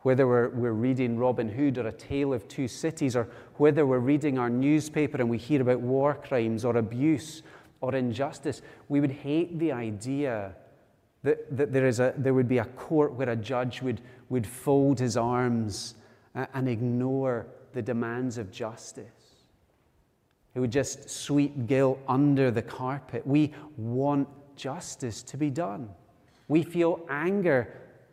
Whether 0.00 0.26
we're, 0.26 0.48
we're 0.50 0.72
reading 0.72 1.18
Robin 1.18 1.48
Hood 1.48 1.78
or 1.78 1.86
A 1.88 1.92
Tale 1.92 2.32
of 2.32 2.46
Two 2.48 2.68
Cities, 2.68 3.16
or 3.16 3.28
whether 3.56 3.84
we're 3.86 3.98
reading 3.98 4.38
our 4.38 4.50
newspaper 4.50 5.18
and 5.18 5.28
we 5.28 5.38
hear 5.38 5.60
about 5.60 5.80
war 5.80 6.14
crimes 6.14 6.64
or 6.64 6.76
abuse 6.76 7.42
or 7.80 7.94
injustice, 7.94 8.62
we 8.88 9.00
would 9.00 9.10
hate 9.10 9.58
the 9.58 9.72
idea 9.72 10.54
that, 11.22 11.56
that 11.56 11.72
there, 11.72 11.86
is 11.86 12.00
a, 12.00 12.14
there 12.16 12.34
would 12.34 12.48
be 12.48 12.58
a 12.58 12.64
court 12.64 13.12
where 13.14 13.30
a 13.30 13.36
judge 13.36 13.82
would, 13.82 14.00
would 14.28 14.46
fold 14.46 14.98
his 14.98 15.16
arms 15.16 15.94
uh, 16.34 16.46
and 16.54 16.68
ignore 16.68 17.46
the 17.72 17.82
demands 17.82 18.38
of 18.38 18.50
justice. 18.50 19.06
It 20.54 20.60
would 20.60 20.72
just 20.72 21.08
sweep 21.10 21.66
guilt 21.66 22.00
under 22.08 22.50
the 22.50 22.62
carpet. 22.62 23.26
We 23.26 23.52
want 23.76 24.28
justice 24.56 25.22
to 25.24 25.36
be 25.36 25.50
done. 25.50 25.88
We 26.48 26.62
feel 26.62 27.06
anger 27.08 27.72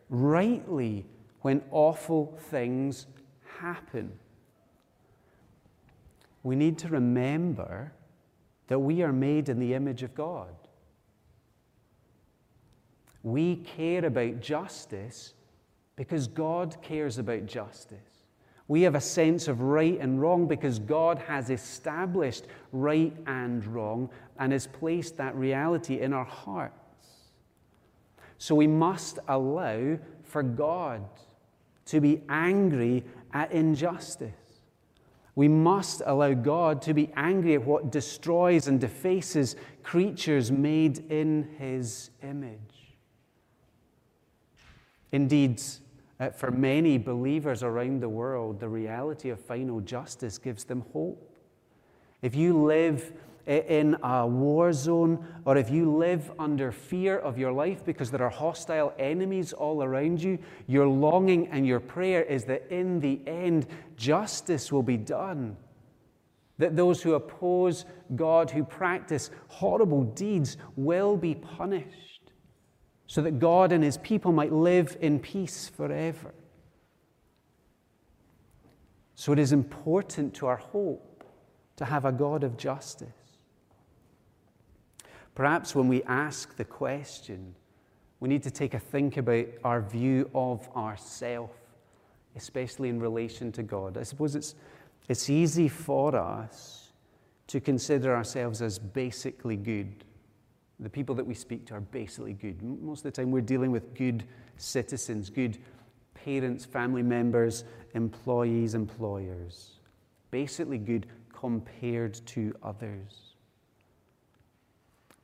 rightly 0.10 1.06
when 1.42 1.64
awful 1.72 2.38
things 2.50 3.08
happen. 3.60 4.12
We 6.44 6.56
need 6.56 6.78
to 6.80 6.90
remember 6.90 7.94
that 8.68 8.80
we 8.80 9.02
are 9.02 9.14
made 9.14 9.50
in 9.50 9.60
the 9.60 9.74
image 9.74 10.04
of 10.04 10.14
God. 10.14 10.54
We 13.24 13.56
care 13.56 14.06
about 14.06 14.42
justice 14.42 15.34
because 15.96 16.28
God 16.28 16.78
cares 16.82 17.18
about 17.18 17.46
justice. 17.46 17.98
We 18.68 18.82
have 18.82 18.96
a 18.96 19.02
sense 19.02 19.48
of 19.48 19.62
right 19.62 19.98
and 20.00 20.20
wrong 20.20 20.48
because 20.48 20.80
God 20.80 21.20
has 21.20 21.50
established 21.50 22.46
right 22.72 23.16
and 23.28 23.66
wrong 23.66 24.10
and 24.40 24.52
has 24.52 24.68
placed 24.68 25.18
that 25.18 25.36
reality 25.36 26.02
in 26.02 26.14
our 26.14 26.26
hearts. 26.26 26.85
So 28.46 28.54
we 28.54 28.68
must 28.68 29.18
allow 29.28 29.98
for 30.22 30.44
God 30.44 31.04
to 31.86 32.00
be 32.00 32.22
angry 32.30 33.04
at 33.34 33.52
injustice. 33.52 34.30
We 35.34 35.48
must 35.48 36.04
allow 36.06 36.36
God 36.36 36.80
to 36.84 36.94
be 36.94 37.12
angry 37.16 37.56
at 37.56 37.66
what 37.66 37.92
destroys 37.92 38.68
and 38.68 38.80
defaces 38.80 39.56
creatures 39.82 40.52
made 40.52 41.12
in 41.12 41.56
his 41.58 42.12
image. 42.22 42.94
Indeed, 45.12 45.60
uh, 46.20 46.30
for 46.30 46.52
many 46.52 47.00
believers 47.00 47.64
around 47.64 48.00
the 48.00 48.10
world, 48.10 48.60
the 48.60 48.70
reality 48.70 49.32
of 49.32 49.40
final 49.40 49.80
justice 49.82 50.38
gives 50.38 50.66
them 50.66 50.86
hope. 50.94 51.32
If 52.22 52.36
you 52.36 52.64
live 52.64 53.12
in 53.46 53.96
a 54.02 54.26
war 54.26 54.74
zone, 54.74 55.26
or 55.46 55.58
if 55.58 55.70
you 55.70 55.96
live 55.96 56.32
under 56.40 56.72
fear 56.72 57.20
of 57.20 57.38
your 57.38 57.52
life 57.52 57.86
because 57.86 58.10
there 58.10 58.24
are 58.24 58.30
hostile 58.30 58.94
enemies 58.98 59.54
all 59.54 59.84
around 59.84 60.22
you, 60.22 60.40
your 60.68 60.88
longing 60.88 61.48
and 61.48 61.68
your 61.68 61.80
prayer 61.80 62.24
is 62.24 62.46
that 62.46 62.66
in 62.72 63.00
the 63.00 63.22
end, 63.28 63.68
justice 63.96 64.72
will 64.72 64.84
be 64.84 64.98
done. 64.98 65.56
That 66.58 66.76
those 66.76 67.02
who 67.02 67.14
oppose 67.14 67.86
God, 68.16 68.50
who 68.50 68.64
practice 68.64 69.30
horrible 69.48 70.04
deeds, 70.04 70.58
will 70.76 71.18
be 71.18 71.36
punished 71.36 72.32
so 73.08 73.22
that 73.22 73.40
God 73.40 73.72
and 73.72 73.84
his 73.84 73.98
people 73.98 74.32
might 74.32 74.52
live 74.52 74.98
in 75.02 75.20
peace 75.20 75.70
forever. 75.70 76.34
So 79.14 79.32
it 79.32 79.40
is 79.40 79.52
important 79.52 80.34
to 80.36 80.48
our 80.48 80.58
hope 80.58 81.24
to 81.76 81.86
have 81.86 82.06
a 82.06 82.12
God 82.12 82.44
of 82.44 82.58
justice. 82.58 83.25
Perhaps 85.36 85.76
when 85.76 85.88
we 85.88 86.02
ask 86.04 86.56
the 86.56 86.66
question, 86.66 87.54
we 88.20 88.30
need 88.30 88.44
to 88.44 88.52
take 88.52 88.74
a 88.74 88.80
think 88.80 89.18
about 89.18 89.46
our 89.64 89.82
view 89.82 90.30
of 90.34 90.68
ourself, 90.76 91.52
especially 92.36 92.90
in 92.90 93.00
relation 93.00 93.52
to 93.52 93.64
God. 93.64 93.98
I 93.98 94.04
suppose 94.04 94.36
it's, 94.36 94.56
it's 95.08 95.30
easy 95.30 95.68
for 95.68 96.16
us 96.16 96.92
to 97.48 97.60
consider 97.60 98.16
ourselves 98.16 98.62
as 98.62 98.80
basically 98.80 99.56
good 99.56 100.04
the 100.80 100.90
people 100.90 101.16
that 101.16 101.26
we 101.26 101.34
speak 101.34 101.66
to 101.68 101.76
are 101.76 101.82
basically 101.82 102.34
good. 102.34 102.62
Most 102.62 103.00
of 103.00 103.14
the 103.14 103.22
time, 103.22 103.32
we're 103.32 103.42
dealing 103.42 103.72
with 103.72 103.94
good 103.94 104.26
citizens, 104.58 105.30
good 105.30 105.58
parents, 106.14 106.66
family 106.66 107.04
members, 107.04 107.64
employees, 107.94 108.76
employers. 108.76 109.80
Basically 110.32 110.78
good 110.78 111.08
compared 111.34 112.14
to 112.28 112.54
others. 112.62 113.25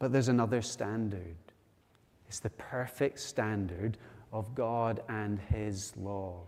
But 0.01 0.11
there's 0.11 0.29
another 0.29 0.63
standard 0.63 1.35
it's 2.27 2.39
the 2.39 2.49
perfect 2.49 3.19
standard 3.19 3.97
of 4.31 4.55
God 4.55 5.03
and 5.09 5.37
His 5.37 5.95
law. 5.95 6.41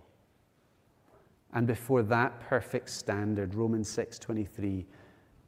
And 1.53 1.67
before 1.67 2.01
that 2.03 2.39
perfect 2.39 2.89
standard, 2.89 3.53
Romans 3.53 3.89
6:23 3.89 4.87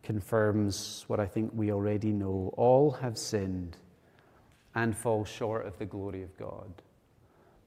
confirms 0.03 1.05
what 1.07 1.19
I 1.19 1.25
think 1.25 1.51
we 1.55 1.71
already 1.71 2.11
know. 2.11 2.53
All 2.57 2.91
have 2.91 3.17
sinned 3.17 3.77
and 4.75 4.95
fall 4.95 5.25
short 5.25 5.65
of 5.65 5.79
the 5.79 5.85
glory 5.87 6.21
of 6.21 6.37
God. 6.37 6.83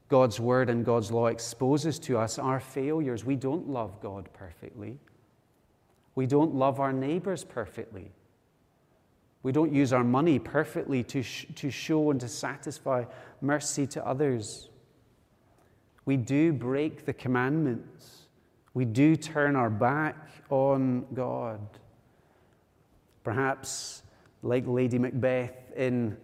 God's 0.08 0.38
word 0.38 0.70
and 0.70 0.84
God's 0.84 1.10
law 1.10 1.26
exposes 1.26 1.98
to 2.00 2.16
us 2.16 2.38
our 2.38 2.60
failures. 2.60 3.24
We 3.24 3.34
don't 3.34 3.68
love 3.68 4.00
God 4.00 4.28
perfectly. 4.34 5.00
We 6.14 6.26
don't 6.26 6.54
love 6.54 6.78
our 6.78 6.92
neighbors 6.92 7.42
perfectly. 7.42 8.12
We 9.42 9.52
don't 9.52 9.72
use 9.72 9.92
our 9.92 10.04
money 10.04 10.38
perfectly 10.38 11.02
to, 11.04 11.22
sh- 11.22 11.46
to 11.56 11.70
show 11.70 12.10
and 12.10 12.20
to 12.20 12.28
satisfy 12.28 13.04
mercy 13.40 13.86
to 13.88 14.06
others. 14.06 14.68
We 16.04 16.16
do 16.16 16.52
break 16.52 17.04
the 17.04 17.12
commandments. 17.12 18.22
We 18.74 18.84
do 18.84 19.14
turn 19.14 19.56
our 19.56 19.70
back 19.70 20.16
on 20.50 21.06
God. 21.14 21.60
Perhaps, 23.22 24.02
like 24.42 24.66
Lady 24.66 24.98
Macbeth 24.98 25.72
in 25.76 26.16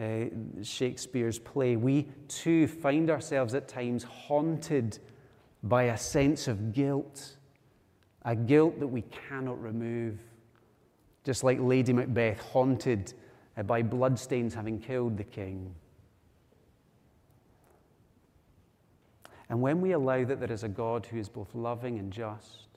uh, 0.00 0.62
Shakespeare's 0.62 1.38
play, 1.38 1.76
we 1.76 2.08
too 2.28 2.66
find 2.66 3.10
ourselves 3.10 3.54
at 3.54 3.68
times 3.68 4.04
haunted 4.04 4.98
by 5.62 5.84
a 5.84 5.98
sense 5.98 6.48
of 6.48 6.72
guilt, 6.72 7.36
a 8.24 8.34
guilt 8.34 8.80
that 8.80 8.86
we 8.86 9.02
cannot 9.02 9.60
remove. 9.62 10.18
Just 11.24 11.44
like 11.44 11.58
Lady 11.60 11.92
Macbeth, 11.92 12.40
haunted 12.40 13.14
uh, 13.56 13.62
by 13.62 13.82
bloodstains 13.82 14.54
having 14.54 14.78
killed 14.78 15.16
the 15.16 15.24
king. 15.24 15.74
And 19.48 19.60
when 19.60 19.80
we 19.80 19.92
allow 19.92 20.24
that 20.24 20.40
there 20.40 20.50
is 20.50 20.64
a 20.64 20.68
God 20.68 21.06
who 21.06 21.18
is 21.18 21.28
both 21.28 21.54
loving 21.54 21.98
and 21.98 22.10
just, 22.10 22.68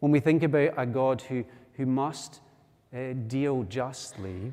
when 0.00 0.10
we 0.10 0.20
think 0.20 0.42
about 0.42 0.72
a 0.76 0.86
God 0.86 1.20
who, 1.20 1.44
who 1.74 1.84
must 1.84 2.40
uh, 2.94 3.12
deal 3.26 3.64
justly, 3.64 4.52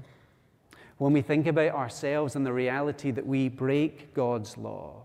when 0.97 1.13
we 1.13 1.21
think 1.21 1.47
about 1.47 1.71
ourselves 1.73 2.35
and 2.35 2.45
the 2.45 2.53
reality 2.53 3.11
that 3.11 3.25
we 3.25 3.49
break 3.49 4.13
God's 4.13 4.57
law, 4.57 5.03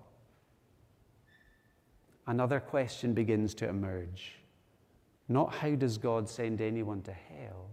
another 2.26 2.60
question 2.60 3.14
begins 3.14 3.54
to 3.54 3.68
emerge. 3.68 4.34
Not 5.28 5.54
how 5.54 5.76
does 5.76 5.96
God 5.96 6.28
send 6.28 6.60
anyone 6.60 7.02
to 7.02 7.12
hell, 7.12 7.68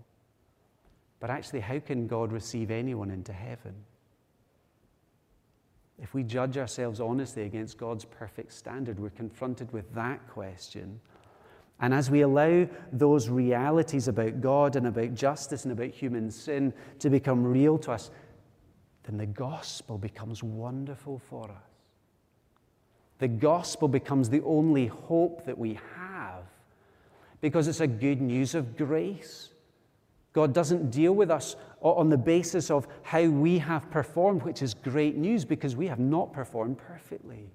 but 1.25 1.33
actually, 1.33 1.61
how 1.61 1.79
can 1.79 2.05
God 2.05 2.31
receive 2.31 2.69
anyone 2.69 3.09
into 3.09 3.33
heaven? 3.33 3.73
If 5.99 6.13
we 6.13 6.21
judge 6.21 6.55
ourselves 6.55 7.01
honestly 7.01 7.41
against 7.41 7.79
God's 7.79 8.05
perfect 8.05 8.53
standard, 8.53 8.99
we're 8.99 9.09
confronted 9.09 9.73
with 9.73 9.91
that 9.95 10.29
question. 10.29 10.99
And 11.79 11.95
as 11.95 12.11
we 12.11 12.21
allow 12.21 12.67
those 12.93 13.27
realities 13.27 14.07
about 14.07 14.39
God 14.39 14.75
and 14.75 14.85
about 14.85 15.15
justice 15.15 15.63
and 15.63 15.71
about 15.71 15.89
human 15.89 16.29
sin 16.29 16.71
to 16.99 17.09
become 17.09 17.43
real 17.43 17.79
to 17.79 17.93
us, 17.93 18.11
then 19.05 19.17
the 19.17 19.25
gospel 19.25 19.97
becomes 19.97 20.43
wonderful 20.43 21.17
for 21.17 21.49
us. 21.49 21.73
The 23.17 23.29
gospel 23.29 23.87
becomes 23.87 24.29
the 24.29 24.43
only 24.43 24.85
hope 24.85 25.43
that 25.47 25.57
we 25.57 25.79
have 25.95 26.43
because 27.41 27.67
it's 27.67 27.81
a 27.81 27.87
good 27.87 28.21
news 28.21 28.53
of 28.53 28.77
grace. 28.77 29.49
God 30.35 30.53
doesn't 30.53 30.91
deal 30.91 31.13
with 31.13 31.31
us 31.31 31.55
on 31.79 32.09
the 32.09 32.17
basis 32.17 32.69
of 32.69 32.89
how 33.03 33.23
we 33.23 33.57
have 33.57 33.89
performed, 33.89 34.43
which 34.43 34.61
is 34.61 34.73
great 34.73 35.15
news 35.15 35.45
because 35.45 35.77
we 35.77 35.87
have 35.87 35.97
not 35.97 36.33
performed 36.33 36.77
perfectly. 36.77 37.49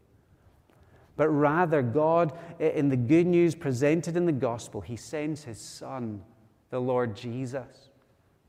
But 1.15 1.29
rather, 1.29 1.83
God, 1.83 2.33
in 2.59 2.89
the 2.89 2.97
good 2.97 3.27
news 3.27 3.55
presented 3.55 4.17
in 4.17 4.25
the 4.25 4.33
gospel, 4.33 4.81
He 4.81 4.97
sends 4.97 5.45
His 5.45 5.61
Son, 5.61 6.23
the 6.71 6.81
Lord 6.81 7.15
Jesus 7.15 7.90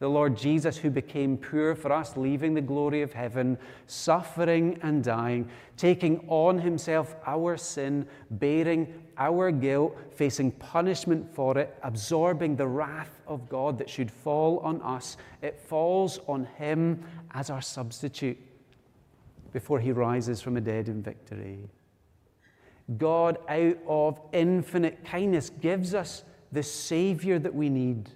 the 0.01 0.09
Lord 0.09 0.35
Jesus, 0.35 0.77
who 0.77 0.89
became 0.89 1.37
poor 1.37 1.75
for 1.75 1.91
us, 1.91 2.17
leaving 2.17 2.55
the 2.55 2.61
glory 2.61 3.03
of 3.03 3.13
heaven, 3.13 3.55
suffering 3.85 4.79
and 4.81 5.03
dying, 5.03 5.47
taking 5.77 6.25
on 6.27 6.57
himself 6.57 7.15
our 7.27 7.55
sin, 7.55 8.07
bearing 8.31 8.91
our 9.19 9.51
guilt, 9.51 9.95
facing 10.15 10.53
punishment 10.53 11.31
for 11.35 11.55
it, 11.59 11.77
absorbing 11.83 12.55
the 12.55 12.65
wrath 12.65 13.21
of 13.27 13.47
God 13.47 13.77
that 13.77 13.87
should 13.87 14.09
fall 14.09 14.57
on 14.61 14.81
us. 14.81 15.17
It 15.43 15.61
falls 15.67 16.17
on 16.27 16.45
him 16.57 17.03
as 17.35 17.51
our 17.51 17.61
substitute 17.61 18.39
before 19.53 19.79
he 19.79 19.91
rises 19.91 20.41
from 20.41 20.55
the 20.55 20.61
dead 20.61 20.87
in 20.87 21.03
victory. 21.03 21.59
God, 22.97 23.37
out 23.47 23.77
of 23.85 24.19
infinite 24.33 25.05
kindness, 25.05 25.51
gives 25.51 25.93
us 25.93 26.23
the 26.51 26.63
Savior 26.63 27.37
that 27.37 27.53
we 27.53 27.69
need 27.69 28.09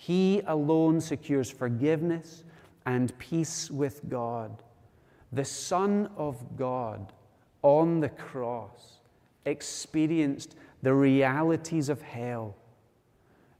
he 0.00 0.40
alone 0.46 0.98
secures 0.98 1.50
forgiveness 1.50 2.42
and 2.86 3.16
peace 3.18 3.70
with 3.70 4.00
God. 4.08 4.62
The 5.30 5.44
Son 5.44 6.08
of 6.16 6.56
God 6.56 7.12
on 7.60 8.00
the 8.00 8.08
cross 8.08 9.00
experienced 9.44 10.56
the 10.82 10.94
realities 10.94 11.90
of 11.90 12.00
hell, 12.00 12.56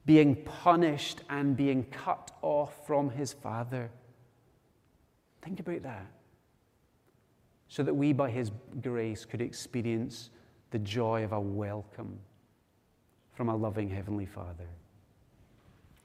being 0.07 0.35
punished 0.35 1.21
and 1.29 1.59
being 1.59 1.85
cut 1.91 2.31
off 2.41 2.87
from 2.87 3.11
his 3.11 3.35
Father. 3.35 3.91
Think 5.43 5.61
about 5.61 5.83
that. 5.83 6.07
So 7.69 7.83
that 7.83 7.93
we, 7.93 8.15
by 8.15 8.31
his 8.31 8.51
grace, 8.81 9.27
could 9.27 9.43
experience 9.43 10.31
the 10.71 10.79
joy 10.79 11.23
of 11.23 11.33
a 11.33 11.41
welcome 11.41 12.19
from 13.35 13.51
a 13.51 13.57
loving 13.57 13.91
Heavenly 13.91 14.25
Father. 14.25 14.69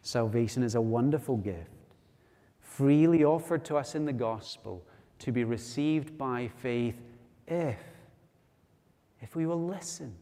Salvation 0.06 0.62
is 0.62 0.76
a 0.76 0.82
wonderful 0.82 1.36
gift, 1.36 1.96
freely 2.60 3.24
offered 3.24 3.66
to 3.66 3.76
us 3.76 3.96
in 3.96 4.06
the 4.06 4.14
gospel, 4.14 4.86
to 5.18 5.32
be 5.32 5.44
received 5.44 6.16
by 6.16 6.48
faith 6.48 7.02
if, 7.48 7.80
if 9.20 9.36
we 9.36 9.48
will 9.48 9.66
listen 9.66 10.14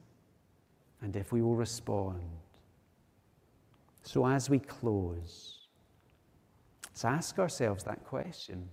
and 1.02 1.18
if 1.18 1.34
we 1.34 1.42
will 1.42 1.58
respond. 1.58 2.22
So, 4.04 4.26
as 4.26 4.50
we 4.50 4.58
close, 4.58 5.68
let's 6.86 7.04
ask 7.04 7.38
ourselves 7.38 7.84
that 7.84 8.06
question. 8.06 8.70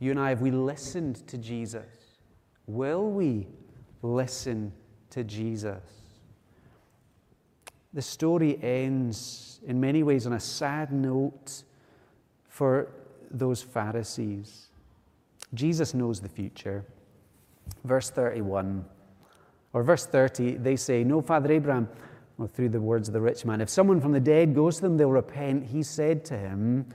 You 0.00 0.10
and 0.10 0.20
I, 0.20 0.28
have 0.28 0.42
we 0.42 0.50
listened 0.50 1.26
to 1.28 1.38
Jesus? 1.38 2.18
Will 2.66 3.10
we 3.10 3.48
listen 4.02 4.70
to 5.08 5.24
Jesus? 5.24 6.03
The 7.94 8.02
story 8.02 8.58
ends 8.60 9.60
in 9.64 9.80
many 9.80 10.02
ways 10.02 10.26
on 10.26 10.32
a 10.32 10.40
sad 10.40 10.92
note 10.92 11.62
for 12.48 12.88
those 13.30 13.62
Pharisees. 13.62 14.66
Jesus 15.54 15.94
knows 15.94 16.20
the 16.20 16.28
future. 16.28 16.84
Verse 17.84 18.10
31, 18.10 18.84
or 19.72 19.82
verse 19.84 20.06
30, 20.06 20.56
they 20.56 20.74
say, 20.76 21.04
No, 21.04 21.22
Father 21.22 21.52
Abraham, 21.52 21.88
well, 22.36 22.48
through 22.48 22.70
the 22.70 22.80
words 22.80 23.08
of 23.08 23.14
the 23.14 23.20
rich 23.20 23.44
man, 23.44 23.60
if 23.60 23.70
someone 23.70 24.00
from 24.00 24.12
the 24.12 24.20
dead 24.20 24.54
goes 24.54 24.76
to 24.76 24.82
them, 24.82 24.96
they'll 24.96 25.08
repent. 25.08 25.64
He 25.64 25.82
said 25.84 26.24
to 26.26 26.36
him, 26.36 26.86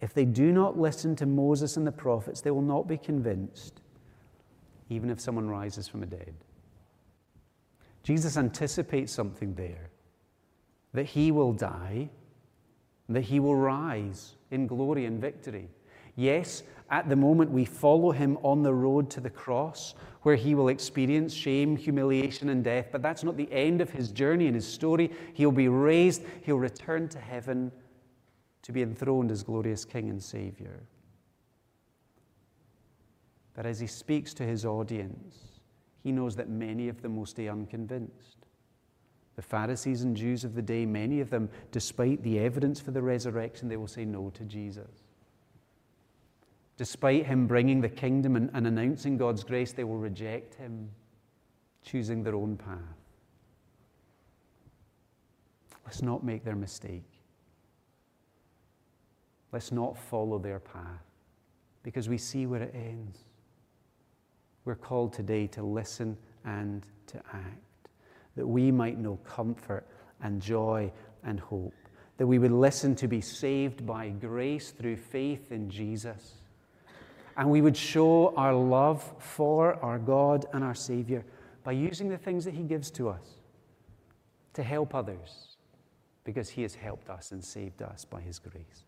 If 0.00 0.14
they 0.14 0.24
do 0.24 0.50
not 0.50 0.78
listen 0.78 1.14
to 1.16 1.26
Moses 1.26 1.76
and 1.76 1.86
the 1.86 1.92
prophets, 1.92 2.40
they 2.40 2.50
will 2.50 2.62
not 2.62 2.88
be 2.88 2.96
convinced, 2.96 3.82
even 4.88 5.10
if 5.10 5.20
someone 5.20 5.48
rises 5.48 5.86
from 5.88 6.00
the 6.00 6.06
dead. 6.06 6.34
Jesus 8.02 8.36
anticipates 8.36 9.12
something 9.12 9.54
there 9.54 9.91
that 10.94 11.06
he 11.06 11.30
will 11.30 11.52
die, 11.52 12.08
that 13.08 13.22
he 13.22 13.40
will 13.40 13.56
rise 13.56 14.34
in 14.50 14.66
glory 14.66 15.06
and 15.06 15.20
victory. 15.20 15.68
Yes, 16.16 16.62
at 16.90 17.08
the 17.08 17.16
moment 17.16 17.50
we 17.50 17.64
follow 17.64 18.10
him 18.10 18.36
on 18.42 18.62
the 18.62 18.74
road 18.74 19.08
to 19.10 19.20
the 19.20 19.30
cross, 19.30 19.94
where 20.22 20.36
he 20.36 20.54
will 20.54 20.68
experience 20.68 21.32
shame, 21.32 21.76
humiliation, 21.76 22.50
and 22.50 22.62
death, 22.62 22.88
but 22.92 23.02
that's 23.02 23.24
not 23.24 23.36
the 23.36 23.50
end 23.50 23.80
of 23.80 23.90
his 23.90 24.12
journey 24.12 24.46
and 24.46 24.54
his 24.54 24.68
story. 24.68 25.10
He'll 25.32 25.50
be 25.50 25.68
raised, 25.68 26.22
he'll 26.42 26.58
return 26.58 27.08
to 27.08 27.18
heaven 27.18 27.72
to 28.62 28.72
be 28.72 28.82
enthroned 28.82 29.30
as 29.30 29.42
glorious 29.42 29.84
King 29.84 30.10
and 30.10 30.22
Savior. 30.22 30.84
But 33.54 33.66
as 33.66 33.80
he 33.80 33.86
speaks 33.86 34.32
to 34.34 34.44
his 34.44 34.64
audience, 34.64 35.36
he 36.02 36.12
knows 36.12 36.36
that 36.36 36.48
many 36.48 36.88
of 36.88 37.02
them 37.02 37.16
will 37.16 37.26
stay 37.26 37.48
unconvinced. 37.48 38.41
The 39.36 39.42
Pharisees 39.42 40.02
and 40.02 40.16
Jews 40.16 40.44
of 40.44 40.54
the 40.54 40.62
day, 40.62 40.84
many 40.84 41.20
of 41.20 41.30
them, 41.30 41.48
despite 41.70 42.22
the 42.22 42.38
evidence 42.38 42.80
for 42.80 42.90
the 42.90 43.02
resurrection, 43.02 43.68
they 43.68 43.78
will 43.78 43.86
say 43.86 44.04
no 44.04 44.30
to 44.30 44.44
Jesus. 44.44 44.90
Despite 46.76 47.26
him 47.26 47.46
bringing 47.46 47.80
the 47.80 47.88
kingdom 47.88 48.36
and, 48.36 48.50
and 48.52 48.66
announcing 48.66 49.16
God's 49.16 49.44
grace, 49.44 49.72
they 49.72 49.84
will 49.84 49.98
reject 49.98 50.54
him, 50.54 50.90
choosing 51.84 52.22
their 52.22 52.34
own 52.34 52.56
path. 52.56 52.78
Let's 55.84 56.02
not 56.02 56.24
make 56.24 56.44
their 56.44 56.56
mistake. 56.56 57.04
Let's 59.50 59.72
not 59.72 59.98
follow 59.98 60.38
their 60.38 60.58
path 60.58 61.04
because 61.82 62.08
we 62.08 62.18
see 62.18 62.46
where 62.46 62.62
it 62.62 62.74
ends. 62.74 63.18
We're 64.64 64.74
called 64.74 65.12
today 65.12 65.46
to 65.48 65.62
listen 65.62 66.16
and 66.44 66.86
to 67.08 67.18
act 67.32 67.71
that 68.36 68.46
we 68.46 68.70
might 68.70 68.98
know 68.98 69.18
comfort 69.24 69.86
and 70.22 70.40
joy 70.40 70.90
and 71.24 71.38
hope, 71.38 71.74
that 72.16 72.26
we 72.26 72.38
would 72.38 72.52
listen 72.52 72.94
to 72.96 73.08
be 73.08 73.20
saved 73.20 73.84
by 73.86 74.08
grace 74.08 74.70
through 74.70 74.96
faith 74.96 75.52
in 75.52 75.68
Jesus, 75.68 76.34
and 77.36 77.50
we 77.50 77.60
would 77.60 77.76
show 77.76 78.34
our 78.36 78.54
love 78.54 79.02
for 79.18 79.74
our 79.82 79.98
God 79.98 80.46
and 80.52 80.62
our 80.62 80.74
Savior 80.74 81.24
by 81.64 81.72
using 81.72 82.08
the 82.08 82.18
things 82.18 82.44
that 82.44 82.54
He 82.54 82.62
gives 82.62 82.90
to 82.92 83.08
us 83.08 83.38
to 84.54 84.62
help 84.62 84.94
others, 84.94 85.56
because 86.24 86.50
He 86.50 86.62
has 86.62 86.74
helped 86.74 87.08
us 87.08 87.32
and 87.32 87.42
saved 87.42 87.82
us 87.82 88.04
by 88.04 88.20
His 88.20 88.38
grace. 88.38 88.84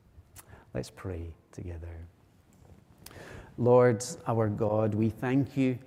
Let's 0.74 0.90
pray 0.90 1.32
together. 1.52 1.88
Lord, 3.56 4.04
our 4.26 4.48
God, 4.48 4.94
we 4.94 5.08
thank 5.08 5.56
you 5.56 5.78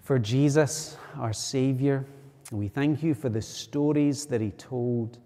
for 0.00 0.18
Jesus, 0.18 0.96
our 1.18 1.32
Savior. 1.32 2.04
We 2.52 2.68
thank 2.68 3.02
you 3.02 3.14
for 3.14 3.28
the 3.28 3.40
stories 3.40 4.26
that 4.26 4.40
he 4.40 4.50
told, 4.52 5.18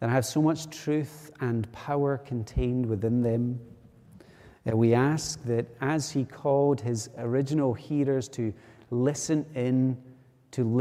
that 0.00 0.10
have 0.10 0.26
so 0.26 0.42
much 0.42 0.68
truth 0.68 1.30
and 1.40 1.70
power 1.72 2.18
contained 2.18 2.84
within 2.86 3.22
them. 3.22 3.60
That 4.64 4.76
we 4.76 4.94
ask 4.94 5.42
that 5.44 5.66
as 5.80 6.10
he 6.10 6.24
called 6.24 6.80
his 6.80 7.08
original 7.18 7.74
hearers 7.74 8.28
to 8.30 8.52
listen 8.90 9.46
in, 9.54 9.96
to 10.52 10.64
listen 10.64 10.74